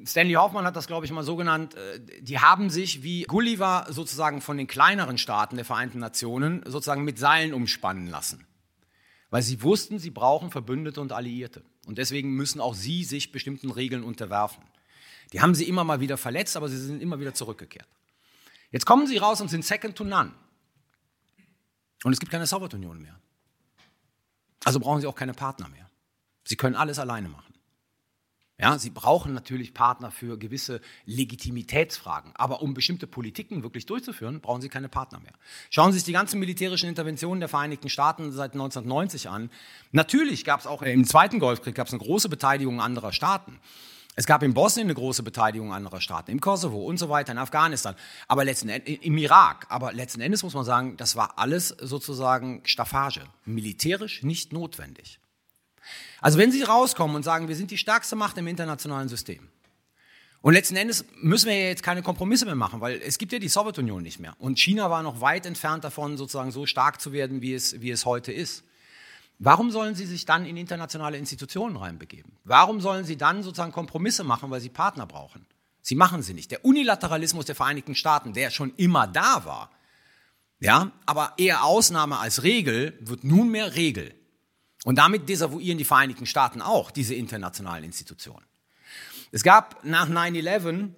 [0.06, 3.86] Stanley Hoffmann hat das, glaube ich, mal so genannt, äh, die haben sich wie Gulliver
[3.90, 8.46] sozusagen von den kleineren Staaten der Vereinten Nationen sozusagen mit Seilen umspannen lassen.
[9.30, 11.64] Weil sie wussten, sie brauchen Verbündete und Alliierte.
[11.86, 14.64] Und deswegen müssen auch sie sich bestimmten Regeln unterwerfen.
[15.34, 17.88] Die haben sie immer mal wieder verletzt, aber sie sind immer wieder zurückgekehrt.
[18.72, 20.32] Jetzt kommen sie raus und sind second to none.
[22.04, 23.20] Und es gibt keine Sowjetunion mehr.
[24.64, 25.90] Also brauchen sie auch keine Partner mehr.
[26.44, 27.47] Sie können alles alleine machen.
[28.60, 34.62] Ja, sie brauchen natürlich Partner für gewisse Legitimitätsfragen, aber um bestimmte Politiken wirklich durchzuführen, brauchen
[34.62, 35.34] sie keine Partner mehr.
[35.70, 39.52] Schauen Sie sich die ganzen militärischen Interventionen der Vereinigten Staaten seit 1990 an.
[39.92, 43.60] Natürlich gab es auch im Zweiten Golfkrieg gab es eine große Beteiligung anderer Staaten.
[44.16, 47.38] Es gab in Bosnien eine große Beteiligung anderer Staaten, im Kosovo und so weiter, in
[47.38, 47.94] Afghanistan,
[48.28, 49.68] aber letzten Endes, im Irak.
[49.70, 55.20] Aber letzten Endes muss man sagen, das war alles sozusagen Staffage, militärisch nicht notwendig.
[56.22, 59.48] Also wenn Sie rauskommen und sagen, wir sind die stärkste Macht im internationalen System.
[60.42, 63.40] Und letzten Endes müssen wir ja jetzt keine Kompromisse mehr machen, weil es gibt ja
[63.40, 64.36] die Sowjetunion nicht mehr.
[64.40, 67.92] Und China war noch weit entfernt davon, sozusagen so stark zu werden, wie es, wie
[67.92, 68.64] es heute ist.
[69.40, 72.32] Warum sollen Sie sich dann in internationale Institutionen reinbegeben?
[72.44, 75.46] Warum sollen Sie dann sozusagen Kompromisse machen, weil Sie Partner brauchen?
[75.88, 76.52] Sie machen sie nicht.
[76.52, 79.72] Der Unilateralismus der Vereinigten Staaten, der schon immer da war,
[80.60, 84.14] ja, aber eher Ausnahme als Regel, wird nunmehr Regel.
[84.84, 88.46] Und damit desavouieren die Vereinigten Staaten auch diese internationalen Institutionen.
[89.32, 90.90] Es gab nach 9-11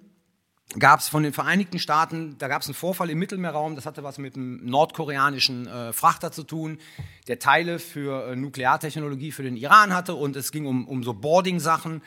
[0.78, 4.04] gab es von den Vereinigten Staaten, da gab es einen Vorfall im Mittelmeerraum, das hatte
[4.04, 6.78] was mit einem nordkoreanischen äh, Frachter zu tun,
[7.26, 11.12] der Teile für äh, Nukleartechnologie für den Iran hatte und es ging um, um so
[11.12, 12.02] Boarding-Sachen.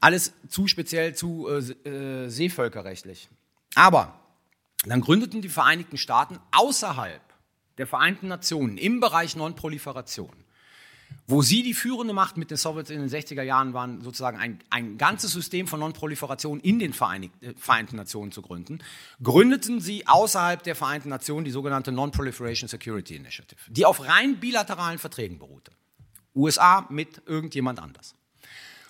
[0.00, 3.28] Alles zu speziell, zu äh, äh seevölkerrechtlich.
[3.74, 4.18] Aber
[4.86, 7.20] dann gründeten die Vereinigten Staaten außerhalb
[7.78, 10.32] der Vereinten Nationen im Bereich Nonproliferation
[11.26, 14.60] Wo sie die führende Macht mit den Sowjets in den 60er Jahren waren, sozusagen ein,
[14.70, 18.78] ein ganzes System von Non-Proliferation in den äh, Vereinten Nationen zu gründen,
[19.22, 24.98] gründeten sie außerhalb der Vereinten Nationen die sogenannte Non-Proliferation Security Initiative, die auf rein bilateralen
[24.98, 25.72] Verträgen beruhte.
[26.34, 28.14] USA mit irgendjemand anders.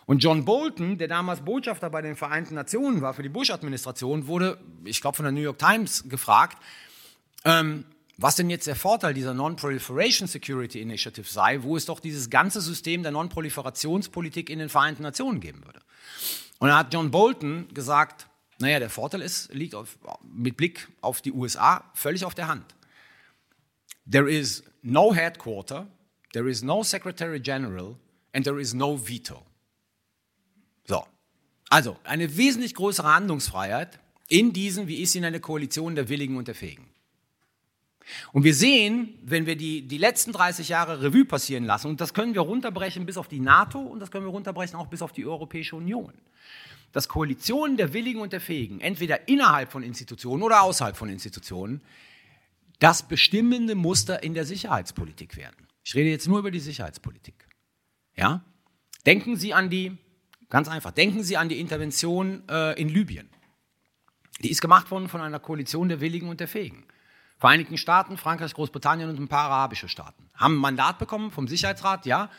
[0.06, 4.58] Und John Bolton, der damals Botschafter bei den Vereinten Nationen war für die Bush-Administration, wurde,
[4.84, 6.58] ich glaube, von der New York Times gefragt,
[7.44, 7.84] ähm,
[8.18, 12.60] was denn jetzt der Vorteil dieser Non-Proliferation Security Initiative sei, wo es doch dieses ganze
[12.60, 15.80] System der Non-Proliferationspolitik in den Vereinten Nationen geben würde.
[16.58, 18.26] Und da hat John Bolton gesagt,
[18.58, 22.74] naja, der Vorteil ist, liegt auf, mit Blick auf die USA völlig auf der Hand.
[24.10, 25.86] There is no headquarter,
[26.32, 27.96] there is no secretary general
[28.32, 29.44] and there is no veto.
[30.86, 31.04] So.
[31.68, 33.98] Also, eine wesentlich größere Handlungsfreiheit
[34.28, 36.85] in diesen, wie ich sie nenne, Koalition der Willigen und der Fähigen.
[38.32, 42.14] Und wir sehen, wenn wir die, die letzten 30 Jahre Revue passieren lassen, und das
[42.14, 45.12] können wir runterbrechen bis auf die NATO und das können wir runterbrechen auch bis auf
[45.12, 46.12] die Europäische Union,
[46.92, 51.80] dass Koalitionen der Willigen und der Fähigen, entweder innerhalb von Institutionen oder außerhalb von Institutionen,
[52.78, 55.66] das bestimmende Muster in der Sicherheitspolitik werden.
[55.84, 57.46] Ich rede jetzt nur über die Sicherheitspolitik.
[58.16, 58.44] Ja?
[59.06, 59.96] Denken Sie an die,
[60.50, 63.28] ganz einfach, denken Sie an die Intervention äh, in Libyen.
[64.42, 66.84] Die ist gemacht worden von einer Koalition der Willigen und der Fähigen.
[67.38, 70.30] Vereinigten Staaten, Frankreich, Großbritannien und ein paar arabische Staaten.
[70.34, 72.30] Haben ein Mandat bekommen vom Sicherheitsrat, ja.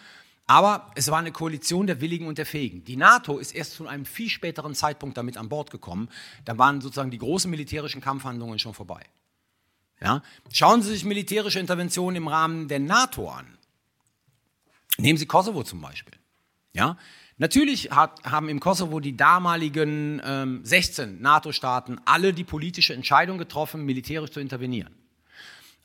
[0.47, 2.83] Aber es war eine Koalition der Willigen und der Fähigen.
[2.85, 6.09] Die NATO ist erst zu einem viel späteren Zeitpunkt damit an Bord gekommen.
[6.45, 9.05] Da waren sozusagen die großen militärischen Kampfhandlungen schon vorbei.
[9.99, 10.23] Ja?
[10.51, 13.57] Schauen Sie sich militärische Interventionen im Rahmen der NATO an.
[14.97, 16.15] Nehmen Sie Kosovo zum Beispiel.
[16.73, 16.97] Ja?
[17.39, 23.85] Natürlich hat, haben im Kosovo die damaligen ähm, 16 NATO-Staaten alle die politische Entscheidung getroffen,
[23.85, 24.95] militärisch zu intervenieren.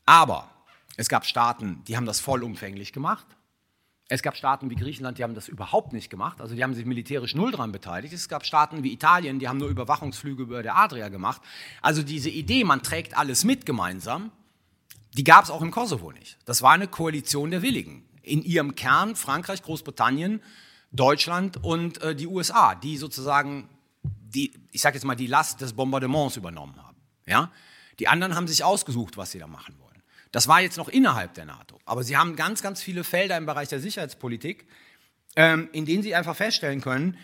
[0.05, 0.49] Aber
[0.97, 3.25] es gab Staaten, die haben das vollumfänglich gemacht.
[4.09, 6.85] Es gab Staaten wie Griechenland, die haben das überhaupt nicht gemacht, also die haben sich
[6.85, 8.13] militärisch null daran beteiligt.
[8.13, 11.41] Es gab Staaten wie Italien, die haben nur Überwachungsflüge über der Adria gemacht.
[11.81, 14.31] Also diese Idee, man trägt alles mit gemeinsam,
[15.13, 16.37] die gab es auch im Kosovo nicht.
[16.45, 18.03] Das war eine Koalition der Willigen.
[18.23, 20.41] In ihrem Kern Frankreich, Großbritannien,
[20.93, 23.67] Deutschland und äh, die USA, die sozusagen,
[24.03, 26.97] die, ich sage jetzt mal, die Last des Bombardements übernommen haben.
[27.25, 27.51] Ja?
[27.99, 30.01] Die anderen haben sich ausgesucht, was sie da machen wollen.
[30.31, 31.79] Das war jetzt noch innerhalb der NATO.
[31.85, 34.67] Aber sie haben ganz, ganz viele Felder im Bereich der Sicherheitspolitik,
[35.35, 37.17] ähm, in denen sie einfach feststellen können,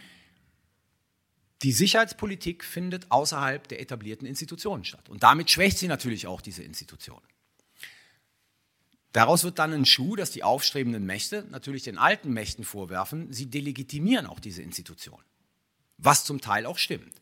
[1.62, 5.10] die Sicherheitspolitik findet außerhalb der etablierten Institutionen statt.
[5.10, 7.26] Und damit schwächt sie natürlich auch diese Institutionen.
[9.12, 13.48] Daraus wird dann ein Schuh, dass die aufstrebenden Mächte natürlich den alten Mächten vorwerfen, sie
[13.48, 15.20] delegitimieren auch diese Institution.
[15.98, 17.20] Was zum Teil auch stimmt.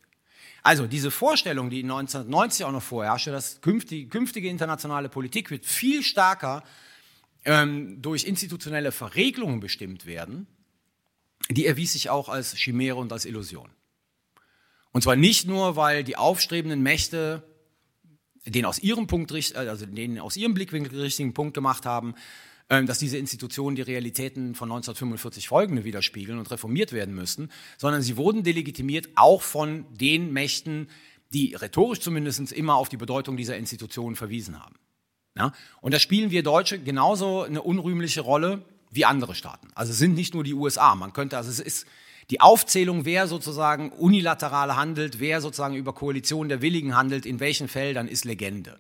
[0.63, 6.03] Also diese Vorstellung, die 1990 auch noch vorherrschte, dass künftige, künftige internationale Politik wird viel
[6.03, 6.63] stärker
[7.45, 10.45] ähm, durch institutionelle Verregelungen bestimmt werden,
[11.49, 13.69] die erwies sich auch als Chimäre und als Illusion.
[14.91, 17.43] Und zwar nicht nur, weil die aufstrebenden Mächte
[18.47, 22.15] den aus ihrem Punkt, also den aus ihrem Blickwinkel richtigen Punkt gemacht haben,
[22.69, 28.01] ähm, dass diese Institutionen die Realitäten von 1945 folgende widerspiegeln und reformiert werden müssten, sondern
[28.01, 30.89] sie wurden delegitimiert auch von den Mächten,
[31.33, 34.75] die rhetorisch zumindest immer auf die Bedeutung dieser Institutionen verwiesen haben.
[35.37, 35.53] Ja?
[35.81, 39.69] Und da spielen wir Deutsche genauso eine unrühmliche Rolle wie andere Staaten.
[39.75, 40.95] Also es sind nicht nur die USA.
[40.95, 41.87] Man könnte, also es ist
[42.29, 47.67] die Aufzählung, wer sozusagen unilateral handelt, wer sozusagen über Koalitionen der Willigen handelt, in welchen
[47.67, 48.79] Feldern, ist Legende.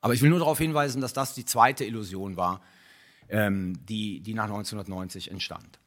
[0.00, 2.62] Aber ich will nur darauf hinweisen, dass das die zweite Illusion war,
[3.28, 5.78] ähm, die, die nach 1990 entstand.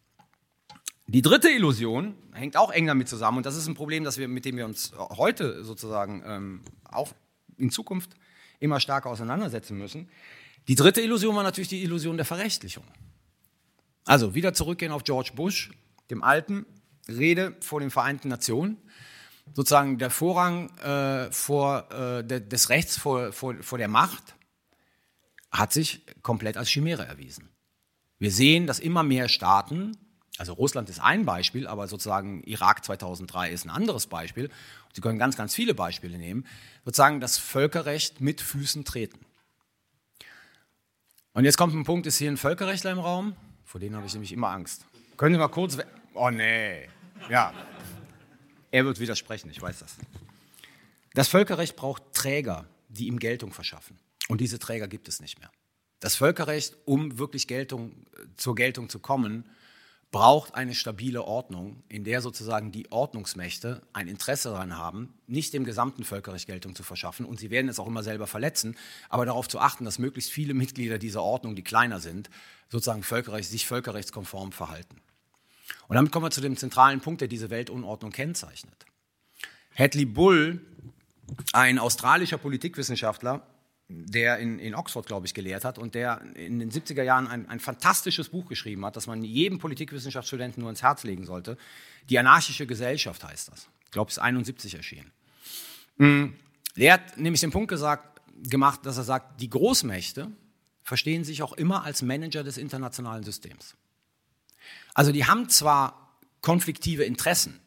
[1.07, 4.29] Die dritte Illusion hängt auch eng damit zusammen und das ist ein Problem, das wir,
[4.29, 7.11] mit dem wir uns heute sozusagen ähm, auch
[7.57, 8.11] in Zukunft
[8.59, 10.09] immer stärker auseinandersetzen müssen.
[10.69, 12.85] Die dritte Illusion war natürlich die Illusion der Verrechtlichung.
[14.05, 15.71] Also wieder zurückgehen auf George Bush,
[16.09, 16.65] dem Alten,
[17.07, 18.77] Rede vor den Vereinten Nationen.
[19.53, 24.35] Sozusagen der Vorrang äh, vor, äh, de, des Rechts vor, vor, vor der Macht
[25.51, 27.49] hat sich komplett als Chimäre erwiesen.
[28.19, 29.97] Wir sehen, dass immer mehr Staaten,
[30.37, 34.49] also Russland ist ein Beispiel, aber sozusagen Irak 2003 ist ein anderes Beispiel.
[34.93, 36.47] Sie können ganz, ganz viele Beispiele nehmen,
[36.85, 39.19] sozusagen das Völkerrecht mit Füßen treten.
[41.33, 43.35] Und jetzt kommt ein Punkt, ist hier ein Völkerrechtler im Raum?
[43.65, 44.85] Vor denen habe ich nämlich immer Angst.
[45.17, 45.77] Können Sie mal kurz
[46.13, 46.89] Oh nee.
[47.29, 47.53] Ja.
[48.71, 49.95] Er wird widersprechen, ich weiß das.
[51.13, 53.99] Das Völkerrecht braucht Träger, die ihm Geltung verschaffen.
[54.27, 55.51] Und diese Träger gibt es nicht mehr.
[55.99, 57.93] Das Völkerrecht, um wirklich Geltung,
[58.35, 59.45] zur Geltung zu kommen,
[60.11, 65.63] braucht eine stabile Ordnung, in der sozusagen die Ordnungsmächte ein Interesse daran haben, nicht dem
[65.63, 67.25] gesamten Völkerrecht Geltung zu verschaffen.
[67.25, 68.77] Und sie werden es auch immer selber verletzen,
[69.09, 72.29] aber darauf zu achten, dass möglichst viele Mitglieder dieser Ordnung, die kleiner sind,
[72.69, 75.01] sozusagen Völkerrecht, sich völkerrechtskonform verhalten.
[75.87, 78.85] Und damit kommen wir zu dem zentralen Punkt, der diese Weltunordnung kennzeichnet.
[79.75, 80.61] Hadley Bull,
[81.53, 83.45] ein australischer Politikwissenschaftler,
[83.89, 87.47] der in, in Oxford, glaube ich, gelehrt hat und der in den 70er Jahren ein,
[87.49, 91.57] ein fantastisches Buch geschrieben hat, das man jedem Politikwissenschaftsstudenten nur ins Herz legen sollte.
[92.09, 93.67] Die anarchische Gesellschaft heißt das.
[93.85, 95.11] Ich glaube, es ist 71 erschienen.
[95.97, 96.25] Mm,
[96.75, 100.31] der hat nämlich den Punkt gesagt, gemacht, dass er sagt, die Großmächte
[100.81, 103.75] verstehen sich auch immer als Manager des internationalen Systems.
[104.93, 107.59] Also die haben zwar konfliktive Interessen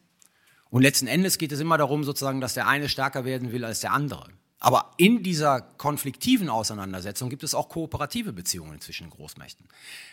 [0.70, 3.80] und letzten Endes geht es immer darum, sozusagen, dass der eine stärker werden will als
[3.80, 4.28] der andere.
[4.58, 9.68] Aber in dieser konfliktiven Auseinandersetzung gibt es auch kooperative Beziehungen zwischen Großmächten,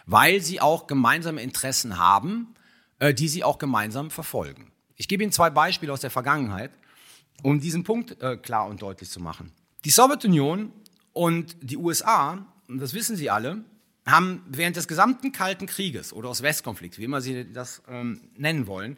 [0.05, 2.53] weil sie auch gemeinsame Interessen haben,
[2.99, 4.71] äh, die sie auch gemeinsam verfolgen.
[4.95, 6.71] Ich gebe Ihnen zwei Beispiele aus der Vergangenheit,
[7.41, 9.51] um diesen Punkt äh, klar und deutlich zu machen.
[9.85, 10.71] Die Sowjetunion
[11.13, 13.63] und die USA, und das wissen Sie alle,
[14.05, 18.67] haben während des gesamten Kalten Krieges oder aus Westkonflikt, wie immer Sie das ähm, nennen
[18.67, 18.97] wollen,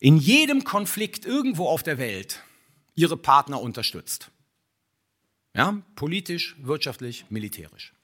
[0.00, 2.42] in jedem Konflikt irgendwo auf der Welt
[2.94, 4.30] ihre Partner unterstützt.
[5.54, 7.94] Ja, politisch, wirtschaftlich, militärisch.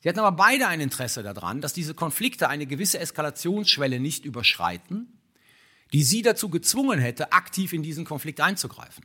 [0.00, 5.20] Sie hatten aber beide ein Interesse daran, dass diese Konflikte eine gewisse Eskalationsschwelle nicht überschreiten,
[5.92, 9.04] die sie dazu gezwungen hätte, aktiv in diesen Konflikt einzugreifen.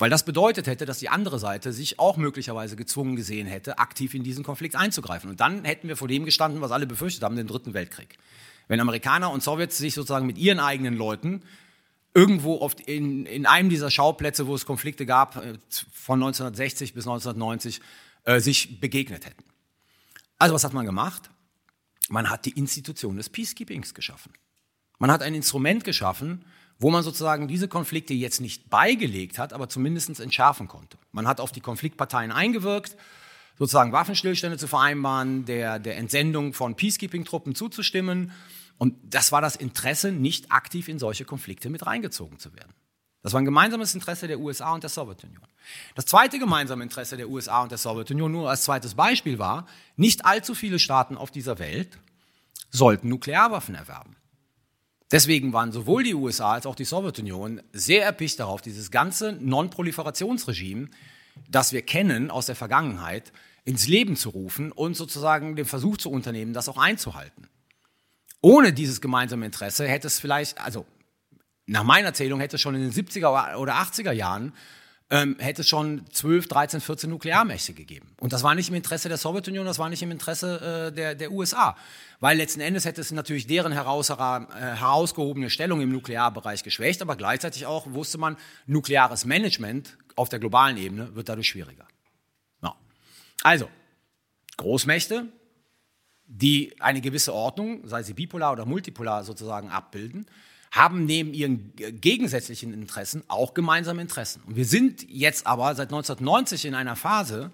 [0.00, 4.14] Weil das bedeutet hätte, dass die andere Seite sich auch möglicherweise gezwungen gesehen hätte, aktiv
[4.14, 5.28] in diesen Konflikt einzugreifen.
[5.28, 8.16] Und dann hätten wir vor dem gestanden, was alle befürchtet haben, den Dritten Weltkrieg.
[8.66, 11.42] Wenn Amerikaner und Sowjets sich sozusagen mit ihren eigenen Leuten
[12.14, 15.58] irgendwo oft in, in einem dieser Schauplätze, wo es Konflikte gab, äh,
[15.92, 17.82] von 1960 bis 1990,
[18.24, 19.44] äh, sich begegnet hätten.
[20.38, 21.28] Also was hat man gemacht?
[22.08, 24.32] Man hat die Institution des Peacekeepings geschaffen.
[24.98, 26.46] Man hat ein Instrument geschaffen,
[26.80, 30.96] wo man sozusagen diese Konflikte jetzt nicht beigelegt hat, aber zumindest entschärfen konnte.
[31.12, 32.96] Man hat auf die Konfliktparteien eingewirkt,
[33.58, 38.32] sozusagen Waffenstillstände zu vereinbaren, der, der Entsendung von Peacekeeping-Truppen zuzustimmen.
[38.78, 42.72] Und das war das Interesse, nicht aktiv in solche Konflikte mit reingezogen zu werden.
[43.22, 45.42] Das war ein gemeinsames Interesse der USA und der Sowjetunion.
[45.94, 49.66] Das zweite gemeinsame Interesse der USA und der Sowjetunion, nur als zweites Beispiel war,
[49.96, 51.98] nicht allzu viele Staaten auf dieser Welt
[52.70, 54.16] sollten Nuklearwaffen erwerben.
[55.10, 60.88] Deswegen waren sowohl die USA als auch die Sowjetunion sehr erpicht darauf, dieses ganze Non-Proliferationsregime,
[61.48, 63.32] das wir kennen aus der Vergangenheit,
[63.64, 67.48] ins Leben zu rufen und sozusagen den Versuch zu unternehmen, das auch einzuhalten.
[68.40, 70.86] Ohne dieses gemeinsame Interesse hätte es vielleicht, also
[71.66, 74.52] nach meiner Erzählung hätte es schon in den 70er oder 80er Jahren
[75.10, 78.08] ähm, hätte es schon 12, 13, 14 Nuklearmächte gegeben.
[78.20, 81.16] Und das war nicht im Interesse der Sowjetunion, das war nicht im Interesse äh, der,
[81.16, 81.76] der USA.
[82.20, 87.16] Weil letzten Endes hätte es natürlich deren heraus, äh, herausgehobene Stellung im Nuklearbereich geschwächt, aber
[87.16, 91.88] gleichzeitig auch wusste man, nukleares Management auf der globalen Ebene wird dadurch schwieriger.
[92.62, 92.76] Ja.
[93.42, 93.68] Also,
[94.58, 95.26] Großmächte,
[96.26, 100.26] die eine gewisse Ordnung, sei sie bipolar oder multipolar sozusagen, abbilden,
[100.70, 104.42] haben neben ihren gegensätzlichen Interessen auch gemeinsame Interessen.
[104.46, 107.50] Und wir sind jetzt aber seit 1990 in einer Phase,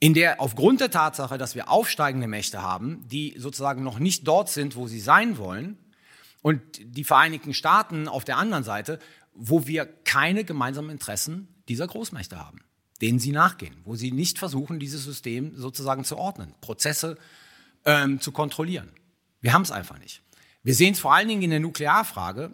[0.00, 4.50] in der aufgrund der Tatsache, dass wir aufsteigende Mächte haben, die sozusagen noch nicht dort
[4.50, 5.78] sind, wo sie sein wollen,
[6.46, 9.00] und die Vereinigten Staaten auf der anderen Seite,
[9.34, 12.60] wo wir keine gemeinsamen Interessen dieser Großmächte haben,
[13.00, 17.18] denen sie nachgehen, wo sie nicht versuchen, dieses System sozusagen zu ordnen, Prozesse
[17.84, 18.92] ähm, zu kontrollieren.
[19.40, 20.22] Wir haben es einfach nicht.
[20.66, 22.52] Wir sehen es vor allen Dingen in der Nuklearfrage.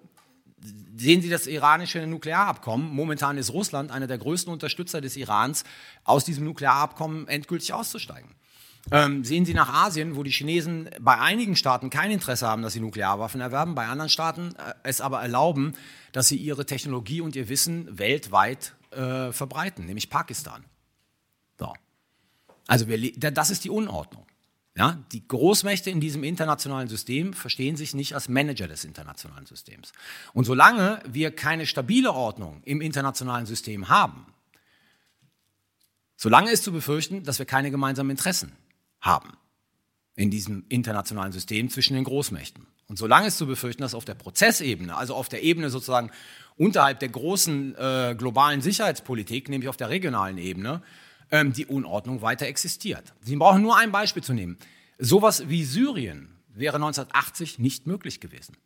[0.94, 2.94] Sehen Sie das iranische Nuklearabkommen?
[2.94, 5.64] Momentan ist Russland einer der größten Unterstützer des Irans,
[6.04, 8.28] aus diesem Nuklearabkommen endgültig auszusteigen.
[8.90, 12.74] Ähm, sehen Sie nach Asien, wo die Chinesen bei einigen Staaten kein Interesse haben, dass
[12.74, 15.72] sie Nuklearwaffen erwerben, bei anderen Staaten äh, es aber erlauben,
[16.12, 20.64] dass sie ihre Technologie und ihr Wissen weltweit äh, verbreiten, nämlich Pakistan.
[21.58, 21.72] So.
[22.66, 24.26] Also wir, das ist die Unordnung.
[24.74, 29.92] Ja, die Großmächte in diesem internationalen System verstehen sich nicht als Manager des internationalen Systems.
[30.32, 34.26] Und solange wir keine stabile Ordnung im internationalen System haben,
[36.22, 38.52] Solange ist zu befürchten, dass wir keine gemeinsamen Interessen
[39.00, 39.32] haben
[40.14, 42.64] in diesem internationalen System zwischen den Großmächten.
[42.86, 46.12] Und solange ist zu befürchten, dass auf der Prozessebene, also auf der Ebene sozusagen
[46.56, 50.84] unterhalb der großen äh, globalen Sicherheitspolitik, nämlich auf der regionalen Ebene,
[51.32, 53.12] ähm, die Unordnung weiter existiert.
[53.22, 54.56] Sie brauchen nur ein Beispiel zu nehmen.
[54.98, 58.56] Sowas wie Syrien wäre 1980 nicht möglich gewesen.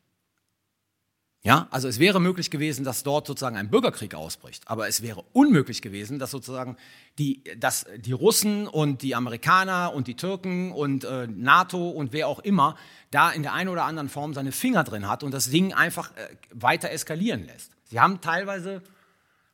[1.42, 5.22] Ja, also es wäre möglich gewesen, dass dort sozusagen ein Bürgerkrieg ausbricht, aber es wäre
[5.32, 6.76] unmöglich gewesen, dass sozusagen
[7.20, 12.26] die, dass die Russen und die Amerikaner und die Türken und äh, NATO und wer
[12.26, 12.76] auch immer
[13.12, 16.10] da in der einen oder anderen Form seine Finger drin hat und das Ding einfach
[16.16, 17.70] äh, weiter eskalieren lässt.
[17.84, 18.82] Sie haben teilweise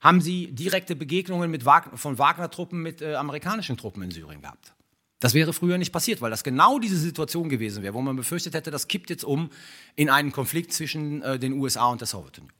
[0.03, 4.74] haben sie direkte Begegnungen mit Wagner, von Wagner-Truppen mit äh, amerikanischen Truppen in Syrien gehabt.
[5.20, 8.55] Das wäre früher nicht passiert, weil das genau diese Situation gewesen wäre, wo man befürchtet
[8.55, 9.50] hätte, das kippt jetzt um
[9.94, 12.53] in einen Konflikt zwischen äh, den USA und der Sowjetunion.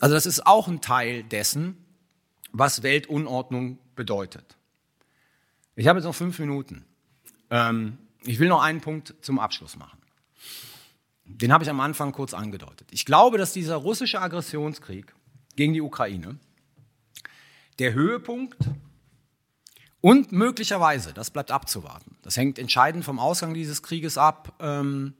[0.00, 1.76] Also das ist auch ein Teil dessen,
[2.50, 4.56] was Weltunordnung bedeutet.
[5.76, 6.86] Ich habe jetzt noch fünf Minuten.
[7.50, 9.98] Ähm, ich will noch einen Punkt zum Abschluss machen.
[11.24, 12.88] Den habe ich am Anfang kurz angedeutet.
[12.90, 15.14] Ich glaube, dass dieser russische Aggressionskrieg
[15.54, 16.38] gegen die Ukraine
[17.78, 18.56] der Höhepunkt
[20.00, 25.14] und möglicherweise, das bleibt abzuwarten, das hängt entscheidend vom Ausgang dieses Krieges ab ähm,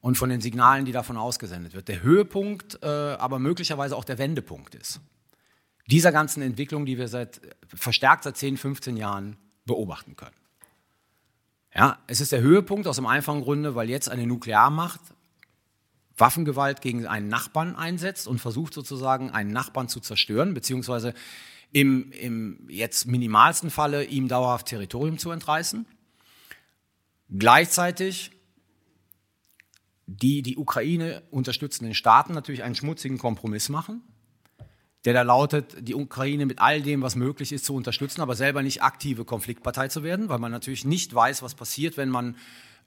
[0.00, 1.88] und von den Signalen, die davon ausgesendet wird.
[1.88, 5.00] Der Höhepunkt, äh, aber möglicherweise auch der Wendepunkt ist.
[5.86, 10.36] Dieser ganzen Entwicklung, die wir seit, verstärkt seit 10, 15 Jahren beobachten können.
[11.74, 15.00] Ja, es ist der Höhepunkt aus dem einfachen Grunde, weil jetzt eine Nuklearmacht
[16.20, 21.14] Waffengewalt gegen einen Nachbarn einsetzt und versucht sozusagen einen Nachbarn zu zerstören, beziehungsweise
[21.72, 25.86] im, im jetzt minimalsten Falle ihm dauerhaft Territorium zu entreißen.
[27.28, 28.32] Gleichzeitig
[30.10, 34.02] die die Ukraine unterstützenden Staaten natürlich einen schmutzigen Kompromiss machen,
[35.04, 38.62] der da lautet, die Ukraine mit all dem, was möglich ist, zu unterstützen, aber selber
[38.62, 42.36] nicht aktive Konfliktpartei zu werden, weil man natürlich nicht weiß, was passiert, wenn man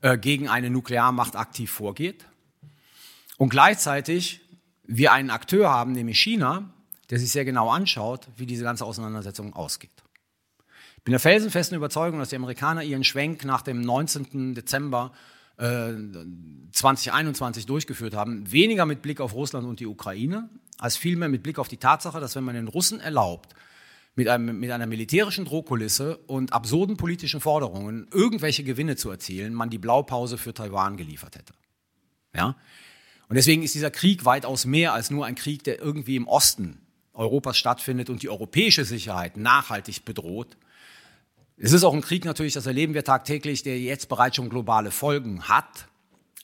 [0.01, 2.25] äh, gegen eine Nuklearmacht aktiv vorgeht.
[3.37, 4.41] Und gleichzeitig
[4.83, 6.73] wir einen Akteur haben, nämlich China,
[7.13, 10.03] der sich sehr genau anschaut, wie diese ganze Auseinandersetzung ausgeht.
[10.97, 14.55] Ich bin der felsenfesten Überzeugung, dass die Amerikaner ihren Schwenk nach dem 19.
[14.55, 15.11] Dezember
[15.57, 15.91] äh,
[16.71, 20.49] 2021 durchgeführt haben, weniger mit Blick auf Russland und die Ukraine,
[20.79, 23.53] als vielmehr mit Blick auf die Tatsache, dass wenn man den Russen erlaubt,
[24.15, 29.69] mit, einem, mit einer militärischen Drohkulisse und absurden politischen Forderungen irgendwelche Gewinne zu erzielen, man
[29.69, 31.53] die Blaupause für Taiwan geliefert hätte.
[32.35, 32.55] Ja?
[33.29, 36.79] Und deswegen ist dieser Krieg weitaus mehr als nur ein Krieg, der irgendwie im Osten
[37.13, 40.57] Europas stattfindet und die europäische Sicherheit nachhaltig bedroht.
[41.57, 44.91] Es ist auch ein Krieg natürlich, das erleben wir tagtäglich, der jetzt bereits schon globale
[44.91, 45.87] Folgen hat.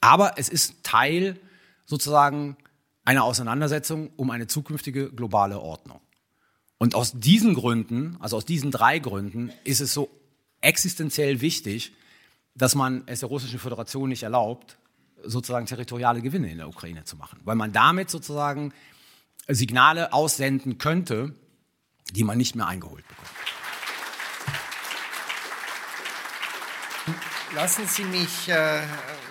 [0.02, 1.40] Aber es ist Teil
[1.86, 2.56] sozusagen
[3.04, 6.00] einer Auseinandersetzung um eine zukünftige globale Ordnung.
[6.78, 10.10] Und aus diesen Gründen, also aus diesen drei Gründen, ist es so
[10.62, 11.94] existenziell wichtig,
[12.56, 14.78] dass man es der Russischen Föderation nicht erlaubt,
[15.24, 17.40] sozusagen territoriale Gewinne in der Ukraine zu machen.
[17.44, 18.74] Weil man damit sozusagen
[19.56, 21.36] Signale aussenden könnte,
[22.12, 23.30] die man nicht mehr eingeholt bekommt.
[27.56, 28.82] Lassen Sie mich äh,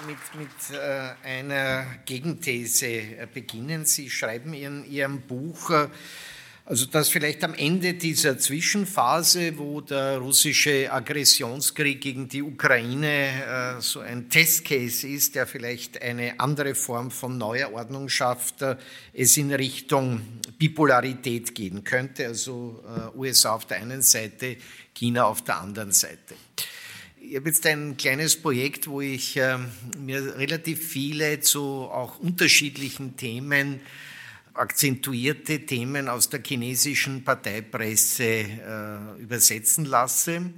[0.07, 3.85] mit, mit äh, einer Gegenthese äh, beginnen.
[3.85, 5.89] Sie schreiben in Ihrem Buch, äh,
[6.69, 13.81] also dass vielleicht am Ende dieser Zwischenphase, wo der russische Aggressionskrieg gegen die Ukraine äh,
[13.81, 18.77] so ein Testcase ist, der vielleicht eine andere Form von neuer Ordnung schafft, äh,
[19.15, 20.21] es in Richtung
[20.59, 24.59] Bipolarität gehen könnte, also äh, USA auf der einen Seite,
[24.93, 26.35] China auf der anderen Seite.
[27.19, 29.57] Ich habe jetzt ein kleines Projekt, wo ich äh,
[29.99, 33.81] mir relativ viele zu auch unterschiedlichen Themen
[34.59, 40.53] akzentuierte Themen aus der chinesischen Parteipresse äh, übersetzen lasse.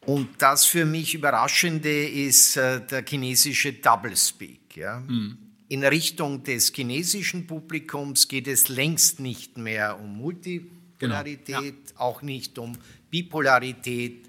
[0.00, 4.76] Und das für mich Überraschende ist äh, der chinesische Doublespeak.
[4.76, 5.00] Ja?
[5.00, 5.36] Mhm.
[5.68, 11.62] In Richtung des chinesischen Publikums geht es längst nicht mehr um Multipolarität, genau.
[11.62, 11.72] ja.
[11.96, 12.78] auch nicht um
[13.10, 14.26] Bipolarität.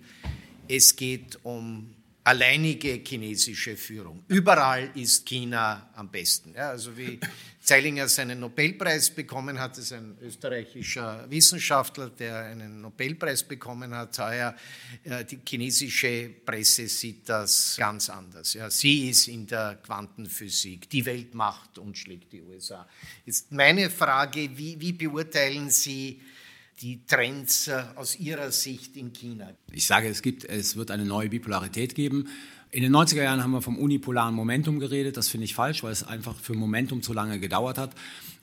[0.68, 1.90] Es geht um
[2.30, 4.24] alleinige chinesische Führung.
[4.28, 6.54] Überall ist China am besten.
[6.54, 7.20] Ja, also wie
[7.60, 14.20] Zeilinger seinen Nobelpreis bekommen hat, ist ein österreichischer Wissenschaftler, der einen Nobelpreis bekommen hat.
[14.20, 14.56] Heuer,
[15.04, 18.54] die chinesische Presse sieht das ganz anders.
[18.54, 22.88] Ja, sie ist in der Quantenphysik die Weltmacht und schlägt die USA.
[23.26, 26.22] Jetzt meine Frage, wie, wie beurteilen Sie
[26.82, 29.52] die Trends äh, aus Ihrer Sicht in China?
[29.72, 32.28] Ich sage, es, gibt, es wird eine neue Bipolarität geben.
[32.72, 35.18] In den 90er Jahren haben wir vom unipolaren Momentum geredet.
[35.18, 37.96] Das finde ich falsch, weil es einfach für Momentum zu lange gedauert hat.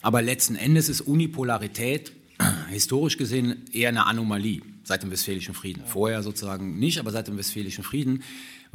[0.03, 2.13] Aber letzten Endes ist Unipolarität
[2.69, 4.63] historisch gesehen eher eine Anomalie.
[4.83, 5.83] seit dem Westfälischen Frieden.
[5.87, 8.23] Vorher sozusagen nicht, aber seit dem Westfälischen Frieden,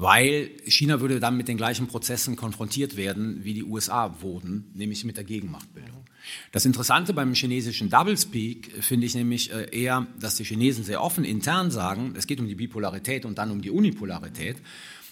[0.01, 5.05] weil China würde dann mit den gleichen Prozessen konfrontiert werden, wie die USA wurden, nämlich
[5.05, 6.05] mit der Gegenmachtbildung.
[6.51, 11.23] Das Interessante beim chinesischen Doublespeak finde ich nämlich äh, eher, dass die Chinesen sehr offen
[11.23, 14.57] intern sagen, es geht um die Bipolarität und dann um die Unipolarität,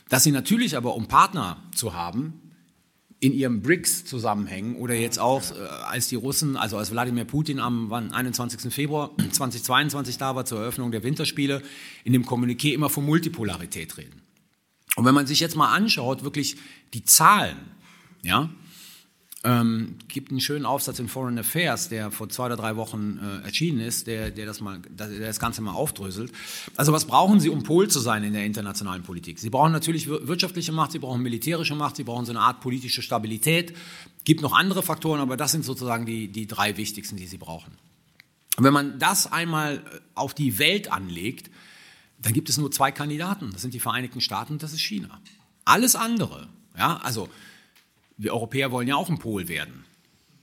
[0.10, 2.42] dass sie natürlich aber, um Partner zu haben,
[3.20, 7.92] in ihrem BRICS-Zusammenhängen oder jetzt auch, äh, als die Russen, also als Wladimir Putin am
[7.92, 8.74] wann, 21.
[8.74, 11.62] Februar 2022 da war zur Eröffnung der Winterspiele,
[12.04, 14.24] in dem Kommuniqué immer von Multipolarität reden.
[14.96, 16.58] Und wenn man sich jetzt mal anschaut, wirklich
[16.94, 17.58] die Zahlen,
[18.24, 18.50] ja,
[19.44, 23.46] ähm, gibt einen schönen Aufsatz in Foreign Affairs, der vor zwei oder drei Wochen äh,
[23.46, 26.34] erschienen ist, der, der, das mal, der das Ganze mal aufdröselt.
[26.76, 29.40] Also was brauchen Sie, um Pol zu sein in der internationalen Politik?
[29.40, 33.02] Sie brauchen natürlich wirtschaftliche Macht, Sie brauchen militärische Macht, Sie brauchen so eine Art politische
[33.02, 33.74] Stabilität.
[34.26, 37.72] Gibt noch andere Faktoren, aber das sind sozusagen die, die drei wichtigsten, die Sie brauchen.
[38.58, 41.50] Und wenn man das einmal äh, auf die Welt anlegt,
[42.22, 43.52] dann gibt es nur zwei Kandidaten.
[43.52, 45.22] Das sind die Vereinigten Staaten und das ist China.
[45.66, 46.48] Alles andere,
[46.78, 47.30] ja, also
[48.18, 49.86] wir Europäer wollen ja auch ein Pol werden.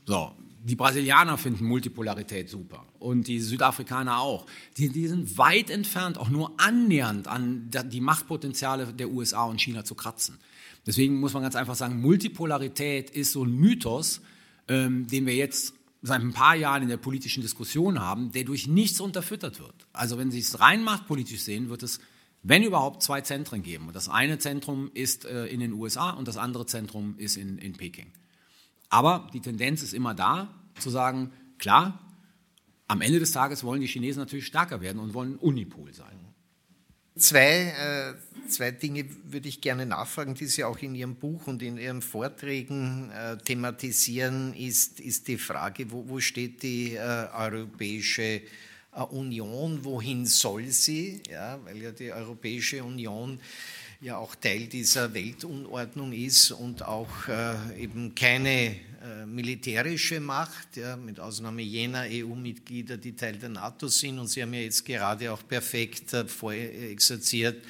[0.06, 0.32] So,
[0.64, 4.46] die Brasilianer finden Multipolarität super und die Südafrikaner auch.
[4.76, 9.84] Die, die, sind weit entfernt, auch nur annähernd an die Machtpotenziale der USA und China
[9.84, 10.38] zu kratzen.
[10.86, 14.20] Deswegen muss man ganz einfach sagen, Multipolarität ist so ein Mythos,
[14.68, 15.74] ähm, den wir jetzt
[16.06, 19.74] seit ein paar Jahren in der politischen Diskussion haben, der durch nichts unterfüttert wird.
[19.92, 22.00] Also wenn Sie es rein machtpolitisch sehen, wird es
[22.48, 23.90] wenn überhaupt, zwei Zentren geben.
[23.92, 27.72] das eine Zentrum ist äh, in den USA und das andere Zentrum ist in, in
[27.72, 28.12] Peking.
[28.88, 31.98] Aber die Tendenz ist immer da, zu sagen, klar,
[32.86, 36.15] am Ende des Tages wollen die Chinesen natürlich stärker werden und wollen Unipol sein.
[37.18, 41.62] Zwei, äh, zwei Dinge würde ich gerne nachfragen, die Sie auch in Ihrem Buch und
[41.62, 46.98] in Ihren Vorträgen äh, thematisieren, ist, ist die Frage, wo, wo steht die äh,
[47.32, 48.42] europäische
[49.10, 51.22] Union, wohin soll sie?
[51.30, 53.40] Ja, weil ja die Europäische Union
[54.00, 58.76] ja auch Teil dieser Weltunordnung ist und auch äh, eben keine äh,
[59.26, 64.18] militärische Macht, ja, mit Ausnahme jener EU-Mitglieder, die Teil der NATO sind.
[64.18, 67.64] Und Sie haben ja jetzt gerade auch perfekt äh, vorexerziert,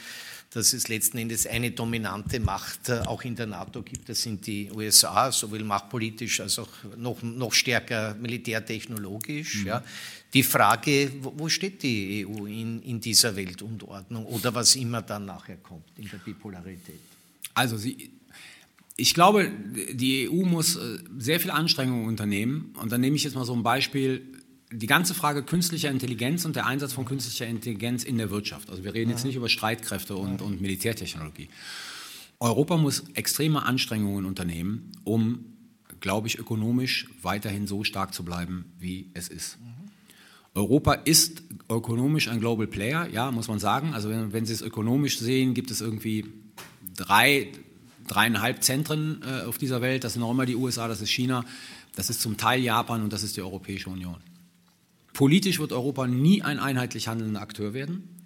[0.50, 4.08] dass es letzten Endes eine dominante Macht äh, auch in der NATO gibt.
[4.08, 9.62] Das sind die USA, sowohl machtpolitisch als auch noch, noch stärker militärtechnologisch.
[9.62, 9.66] Mhm.
[9.66, 9.84] Ja.
[10.32, 15.56] Die Frage, wo steht die EU in, in dieser Weltordnung oder was immer dann nachher
[15.56, 17.00] kommt in der Bipolarität?
[17.54, 18.10] Also sie,
[18.96, 19.50] ich glaube,
[19.92, 22.74] die EU muss äh, sehr viel Anstrengungen unternehmen.
[22.80, 24.22] Und dann nehme ich jetzt mal so ein Beispiel
[24.72, 28.70] die ganze Frage künstlicher Intelligenz und der Einsatz von künstlicher Intelligenz in der Wirtschaft.
[28.70, 31.48] Also wir reden jetzt nicht über Streitkräfte und, und Militärtechnologie.
[32.40, 35.44] Europa muss extreme Anstrengungen unternehmen, um,
[36.00, 39.58] glaube ich, ökonomisch weiterhin so stark zu bleiben, wie es ist.
[40.54, 43.92] Europa ist ökonomisch ein Global Player, ja, muss man sagen.
[43.92, 46.24] Also wenn, wenn Sie es ökonomisch sehen, gibt es irgendwie
[46.94, 47.52] drei,
[48.06, 50.04] dreieinhalb Zentren äh, auf dieser Welt.
[50.04, 51.44] Das sind auch immer die USA, das ist China,
[51.94, 54.16] das ist zum Teil Japan und das ist die Europäische Union.
[55.12, 58.16] Politisch wird Europa nie ein einheitlich handelnder Akteur werden.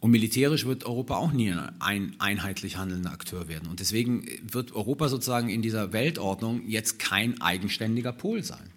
[0.00, 3.68] Und militärisch wird Europa auch nie ein einheitlich handelnder Akteur werden.
[3.68, 8.70] Und deswegen wird Europa sozusagen in dieser Weltordnung jetzt kein eigenständiger Pol sein.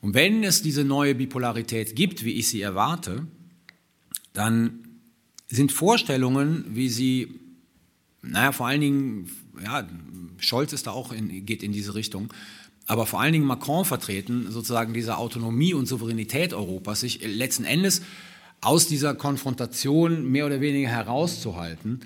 [0.00, 3.26] Und wenn es diese neue Bipolarität gibt, wie ich sie erwarte,
[4.32, 4.80] dann
[5.46, 7.40] sind Vorstellungen, wie sie,
[8.22, 9.30] naja, vor allen Dingen,
[9.62, 9.86] ja,
[10.38, 12.32] Scholz ist da auch in, geht in diese Richtung,
[12.86, 18.02] aber vor allen Dingen Macron vertreten, sozusagen diese Autonomie und Souveränität Europas, sich letzten Endes
[18.60, 22.00] aus dieser Konfrontation mehr oder weniger herauszuhalten,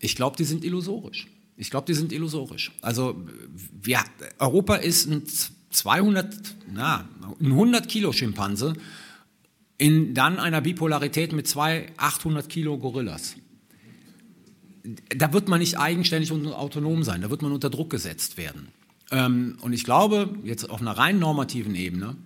[0.00, 1.26] ich glaube, die sind illusorisch.
[1.56, 2.72] Ich glaube, die sind illusorisch.
[2.80, 3.22] Also
[3.82, 4.00] wir,
[4.38, 5.24] Europa ist ein
[5.70, 6.34] 200,
[6.72, 8.74] na, ein 100 Kilo Schimpanse
[9.76, 13.36] in dann einer Bipolarität mit zwei 800 Kilo Gorillas.
[15.16, 18.68] Da wird man nicht eigenständig und autonom sein, da wird man unter Druck gesetzt werden.
[19.10, 22.16] Ähm, und ich glaube, jetzt auf einer rein normativen Ebene,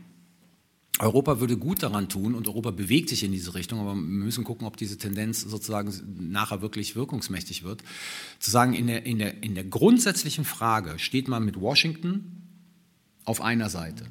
[1.00, 4.44] Europa würde gut daran tun und Europa bewegt sich in diese Richtung, aber wir müssen
[4.44, 5.92] gucken, ob diese Tendenz sozusagen
[6.30, 7.82] nachher wirklich wirkungsmächtig wird.
[8.38, 12.42] Zu sagen, in der, in der, in der grundsätzlichen Frage steht man mit Washington
[13.24, 14.04] auf einer Seite.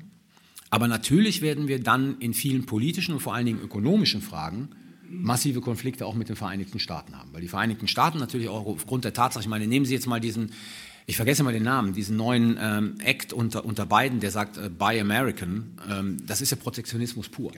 [0.71, 4.69] Aber natürlich werden wir dann in vielen politischen und vor allen Dingen ökonomischen Fragen
[5.09, 7.29] massive Konflikte auch mit den Vereinigten Staaten haben.
[7.33, 10.19] Weil die Vereinigten Staaten natürlich auch aufgrund der Tatsache, ich meine, nehmen Sie jetzt mal
[10.19, 10.51] diesen
[11.05, 14.69] ich vergesse mal den Namen, diesen neuen ähm, Act unter, unter Biden, der sagt äh,
[14.69, 17.51] Buy American, ähm, das ist ja Protektionismus pur.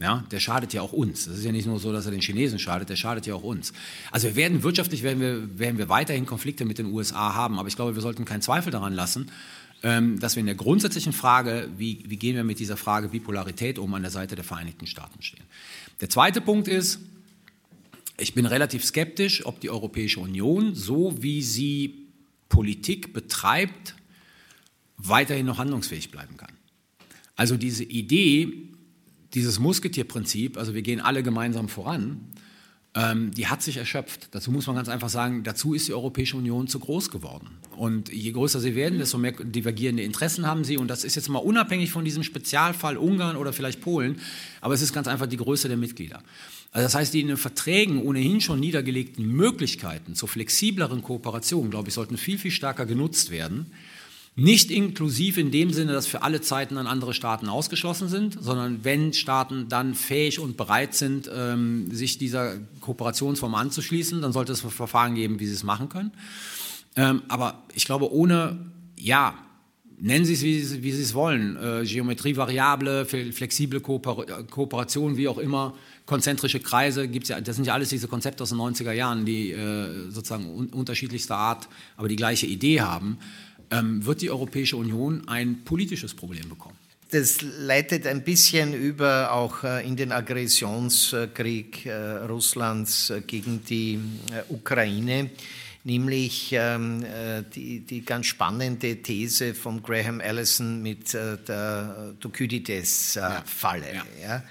[0.00, 1.26] Ja, der schadet ja auch uns.
[1.26, 3.42] Das ist ja nicht nur so, dass er den Chinesen schadet, der schadet ja auch
[3.42, 3.74] uns.
[4.10, 7.68] Also wir werden wirtschaftlich werden wir, werden wir weiterhin Konflikte mit den USA haben, aber
[7.68, 9.30] ich glaube, wir sollten keinen Zweifel daran lassen,
[9.82, 13.78] ähm, dass wir in der grundsätzlichen Frage, wie, wie gehen wir mit dieser Frage Bipolarität
[13.78, 15.44] um, an der Seite der Vereinigten Staaten stehen.
[16.00, 17.00] Der zweite Punkt ist,
[18.20, 22.08] Ich bin relativ skeptisch, ob die Europäische Union, so wie sie
[22.50, 23.94] Politik betreibt,
[24.98, 26.52] weiterhin noch handlungsfähig bleiben kann.
[27.34, 28.68] Also diese Idee,
[29.32, 32.20] dieses Musketierprinzip, also wir gehen alle gemeinsam voran,
[32.94, 34.28] ähm, die hat sich erschöpft.
[34.32, 37.48] Dazu muss man ganz einfach sagen, dazu ist die Europäische Union zu groß geworden.
[37.76, 40.76] Und je größer sie werden, desto mehr divergierende Interessen haben sie.
[40.76, 44.20] Und das ist jetzt mal unabhängig von diesem Spezialfall Ungarn oder vielleicht Polen,
[44.60, 46.22] aber es ist ganz einfach die Größe der Mitglieder.
[46.72, 51.88] Also das heißt, die in den Verträgen ohnehin schon niedergelegten Möglichkeiten zur flexibleren Kooperation, glaube
[51.88, 53.72] ich, sollten viel, viel stärker genutzt werden.
[54.36, 58.84] Nicht inklusiv in dem Sinne, dass für alle Zeiten dann andere Staaten ausgeschlossen sind, sondern
[58.84, 64.60] wenn Staaten dann fähig und bereit sind, ähm, sich dieser Kooperationsform anzuschließen, dann sollte es
[64.60, 66.12] Verfahren geben, wie sie es machen können.
[66.96, 68.58] Ähm, aber ich glaube, ohne,
[68.96, 69.34] ja,
[70.00, 75.28] nennen Sie es, wie Sie, wie sie es wollen, äh, Geometrie flexible Kooper Kooperation, wie
[75.28, 75.74] auch immer,
[76.06, 79.52] konzentrische Kreise, gibt's ja, das sind ja alles diese Konzepte aus den 90er Jahren, die
[79.52, 83.18] äh, sozusagen un unterschiedlichster Art, aber die gleiche Idee haben
[83.70, 86.76] ähm, wird die Europäische Union ein politisches Problem bekommen.
[87.10, 93.98] Das leitet ein bisschen über auch äh, in den Aggressionskrieg äh, Russlands äh, gegen die
[94.48, 95.30] Ukraine,
[95.82, 97.04] nämlich ähm,
[97.54, 103.94] die, die ganz spannende These von Graham Allison mit der Thukydides-Falle.
[103.94, 104.04] Ja.
[104.22, 104.42] Ja.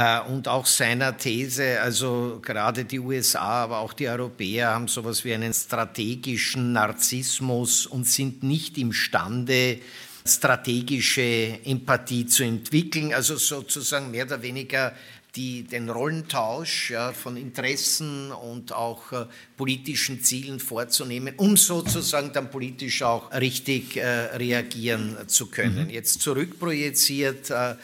[0.00, 5.26] Äh, und auch seiner These, also gerade die USA, aber auch die Europäer haben sowas
[5.26, 9.78] wie einen strategischen Narzissmus und sind nicht imstande,
[10.24, 14.94] strategische Empathie zu entwickeln, also sozusagen mehr oder weniger
[15.36, 19.26] die, den Rollentausch ja, von Interessen und auch äh,
[19.58, 25.84] politischen Zielen vorzunehmen, um sozusagen dann politisch auch richtig äh, reagieren zu können.
[25.84, 25.90] Mhm.
[25.90, 27.74] Jetzt zurückprojiziert äh,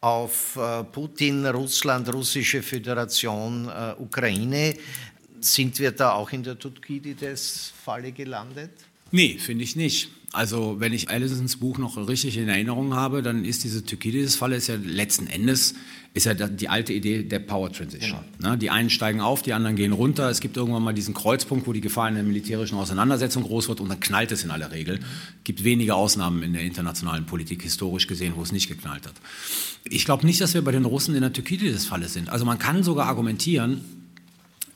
[0.00, 4.74] auf äh, Putin, Russland, Russische Föderation, äh, Ukraine.
[5.40, 8.70] Sind wir da auch in der Thukydides-Falle gelandet?
[9.10, 10.10] Nee, finde ich nicht.
[10.32, 14.76] Also wenn ich Allisons Buch noch richtig in Erinnerung habe, dann ist diese Thukydides-Falle ja
[14.76, 15.74] letzten Endes
[16.12, 18.20] ist ja die alte Idee der Power Transition.
[18.38, 18.50] Genau.
[18.50, 18.58] Ne?
[18.58, 20.28] Die einen steigen auf, die anderen gehen runter.
[20.28, 23.80] Es gibt irgendwann mal diesen Kreuzpunkt, wo die Gefahr in der militärischen Auseinandersetzung groß wird
[23.80, 24.96] und dann knallt es in aller Regel.
[24.96, 29.14] Es gibt wenige Ausnahmen in der internationalen Politik historisch gesehen, wo es nicht geknallt hat.
[29.84, 32.28] Ich glaube nicht, dass wir bei den Russen in der Thukydides-Falle sind.
[32.28, 33.84] Also man kann sogar argumentieren,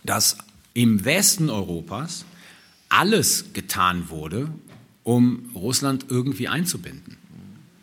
[0.05, 0.39] dass
[0.73, 2.25] im Westen Europas
[2.89, 4.51] alles getan wurde,
[5.05, 7.17] um Russland irgendwie einzubinden.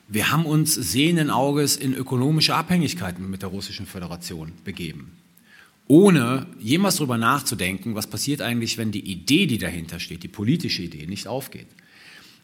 [0.09, 5.13] Wir haben uns sehenden Auges in ökonomische Abhängigkeiten mit der Russischen Föderation begeben,
[5.87, 10.81] ohne jemals darüber nachzudenken, was passiert eigentlich, wenn die Idee, die dahinter steht, die politische
[10.81, 11.67] Idee, nicht aufgeht.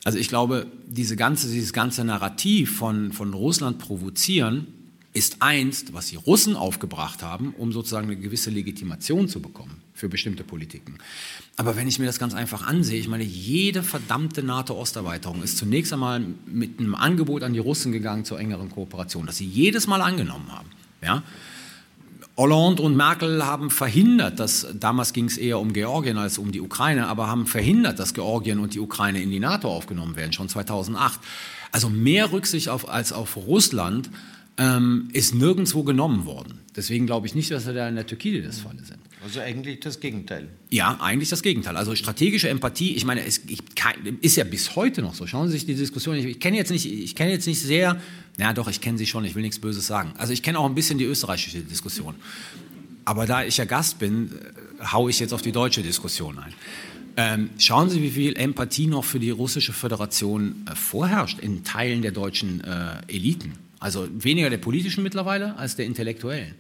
[0.06, 4.68] Also ich glaube, diese ganze, dieses ganze Narrativ von, von Russland provozieren
[5.14, 10.10] ist einst, was die Russen aufgebracht haben, um sozusagen eine gewisse Legitimation zu bekommen für
[10.10, 11.00] bestimmte Politiken.
[11.56, 15.92] Aber wenn ich mir das ganz einfach ansehe, ich meine, jede verdammte NATO-Osterweiterung ist zunächst
[15.92, 20.02] einmal mit einem Angebot an die Russen gegangen zur engeren Kooperation, das sie jedes Mal
[20.02, 20.70] angenommen haben.
[21.02, 21.24] Ja?
[22.38, 26.62] Hollande und Merkel haben verhindert, dass, damals ging es eher um Georgien als um die
[26.62, 30.48] Ukraine, aber haben verhindert, dass Georgien und die Ukraine in die NATO aufgenommen werden, schon
[30.48, 31.20] 2008.
[31.72, 34.12] Also mehr Rücksicht auf, als auf Russland
[34.58, 36.60] ähm, ist nirgendwo genommen worden.
[36.76, 39.00] Deswegen glaube ich nicht, dass wir da in der Türkei das Falle sind.
[39.24, 40.48] Also eigentlich das Gegenteil.
[40.70, 41.76] Ja, eigentlich das Gegenteil.
[41.76, 43.42] Also strategische Empathie, ich meine, es
[44.22, 45.26] ist ja bis heute noch so.
[45.26, 48.00] Schauen Sie sich die Diskussion, ich, ich kenne jetzt nicht, ich kenne jetzt nicht sehr,
[48.38, 50.14] na doch, ich kenne sie schon, ich will nichts Böses sagen.
[50.18, 52.16] Also ich kenne auch ein bisschen die österreichische Diskussion.
[53.06, 54.32] Aber da ich ja Gast bin,
[54.80, 56.54] äh, haue ich jetzt auf die deutsche Diskussion ein.
[57.20, 62.04] Ähm, schauen Sie, wie viel Empathie noch für die russische Föderation äh, vorherrscht in Teilen
[62.04, 63.54] der deutschen äh, Eliten.
[63.80, 66.56] Also weniger der politischen mittlerweile als der intellektuellen.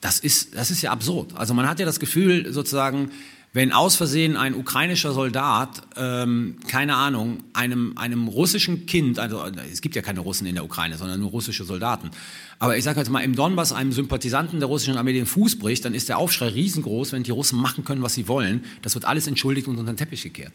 [0.00, 1.36] Das ist, das ist ja absurd.
[1.36, 3.10] Also man hat ja das Gefühl, sozusagen,
[3.52, 9.80] wenn aus Versehen ein ukrainischer Soldat, ähm, keine Ahnung, einem, einem russischen Kind, also es
[9.80, 12.10] gibt ja keine Russen in der Ukraine, sondern nur russische Soldaten,
[12.58, 15.84] aber ich sage jetzt mal, im Donbass einem Sympathisanten der russischen Armee den Fuß bricht,
[15.84, 18.64] dann ist der Aufschrei riesengroß, wenn die Russen machen können, was sie wollen.
[18.82, 20.52] Das wird alles entschuldigt und unter den Teppich gekehrt.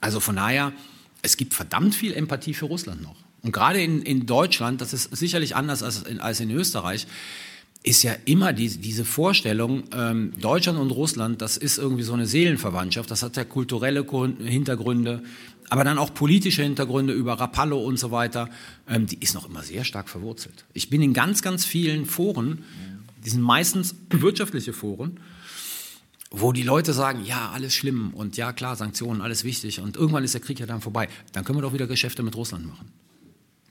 [0.00, 0.72] Also von daher,
[1.22, 3.16] es gibt verdammt viel Empathie für Russland noch.
[3.44, 7.06] Und gerade in, in Deutschland, das ist sicherlich anders als in, als in Österreich,
[7.82, 12.26] ist ja immer die, diese Vorstellung, ähm, Deutschland und Russland, das ist irgendwie so eine
[12.26, 14.06] Seelenverwandtschaft, das hat ja kulturelle
[14.42, 15.22] Hintergründe,
[15.68, 18.48] aber dann auch politische Hintergründe über Rapallo und so weiter,
[18.88, 20.64] ähm, die ist noch immer sehr stark verwurzelt.
[20.72, 22.64] Ich bin in ganz, ganz vielen Foren,
[23.22, 25.20] die sind meistens wirtschaftliche Foren,
[26.30, 30.24] wo die Leute sagen, ja, alles schlimm und ja, klar, Sanktionen, alles wichtig und irgendwann
[30.24, 31.10] ist der Krieg ja dann vorbei.
[31.32, 33.03] Dann können wir doch wieder Geschäfte mit Russland machen.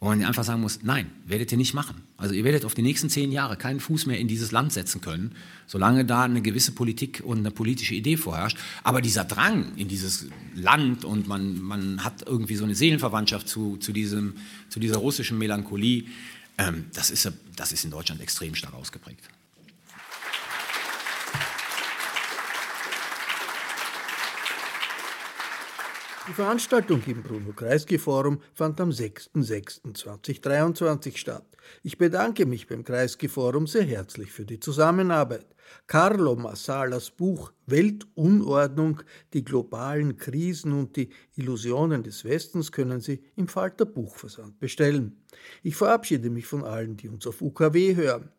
[0.04, 1.96] Wo man einfach sagen muss, nein, werdet ihr nicht machen.
[2.18, 5.00] Also ihr werdet auf die nächsten zehn Jahre keinen Fuß mehr in dieses Land setzen
[5.00, 5.34] können,
[5.66, 8.58] solange da eine gewisse Politik und eine politische Idee vorherrscht.
[8.84, 10.26] Aber dieser Drang in dieses
[10.56, 14.34] Land und man, man hat irgendwie so eine Seelenverwandtschaft zu, zu, diesem,
[14.68, 16.04] zu dieser russischen Melancholie,
[16.58, 19.30] ähm, das, ist, das ist in Deutschland extrem stark ausgeprägt.
[26.26, 31.46] Die Veranstaltung im Bruno-Kreisky-Forum fand am 6.6.2023 statt.
[31.82, 35.48] Ich bedanke mich beim Kreisky-Forum sehr herzlich für die Zusammenarbeit.
[35.86, 39.02] Carlo Massalas Buch Weltunordnung,
[39.34, 45.26] die globalen Krisen und die Illusionen des Westens können Sie im Falter Buchversand bestellen.
[45.62, 48.30] Ich verabschiede mich von allen, die uns auf UKW hören.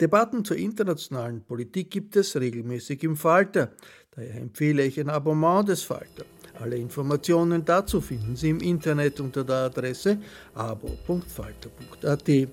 [0.00, 3.74] Debatten zur internationalen Politik gibt es regelmäßig im Falter.
[4.12, 6.24] Daher empfehle ich ein Abonnement des Falter.
[6.60, 10.18] Alle Informationen dazu finden Sie im Internet unter der Adresse
[10.54, 12.48] abo.falter.at.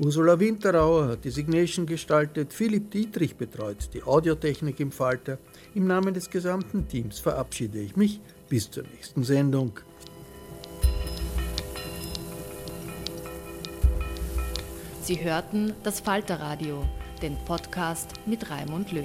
[0.00, 5.38] Ursula Winterauer hat die Signation gestaltet, Philipp Dietrich betreut die Audiotechnik im Falter.
[5.74, 9.72] Im Namen des gesamten Teams verabschiede ich mich bis zur nächsten Sendung.
[15.02, 16.84] Sie hörten das Falterradio,
[17.22, 19.04] den Podcast mit Raimund Löw.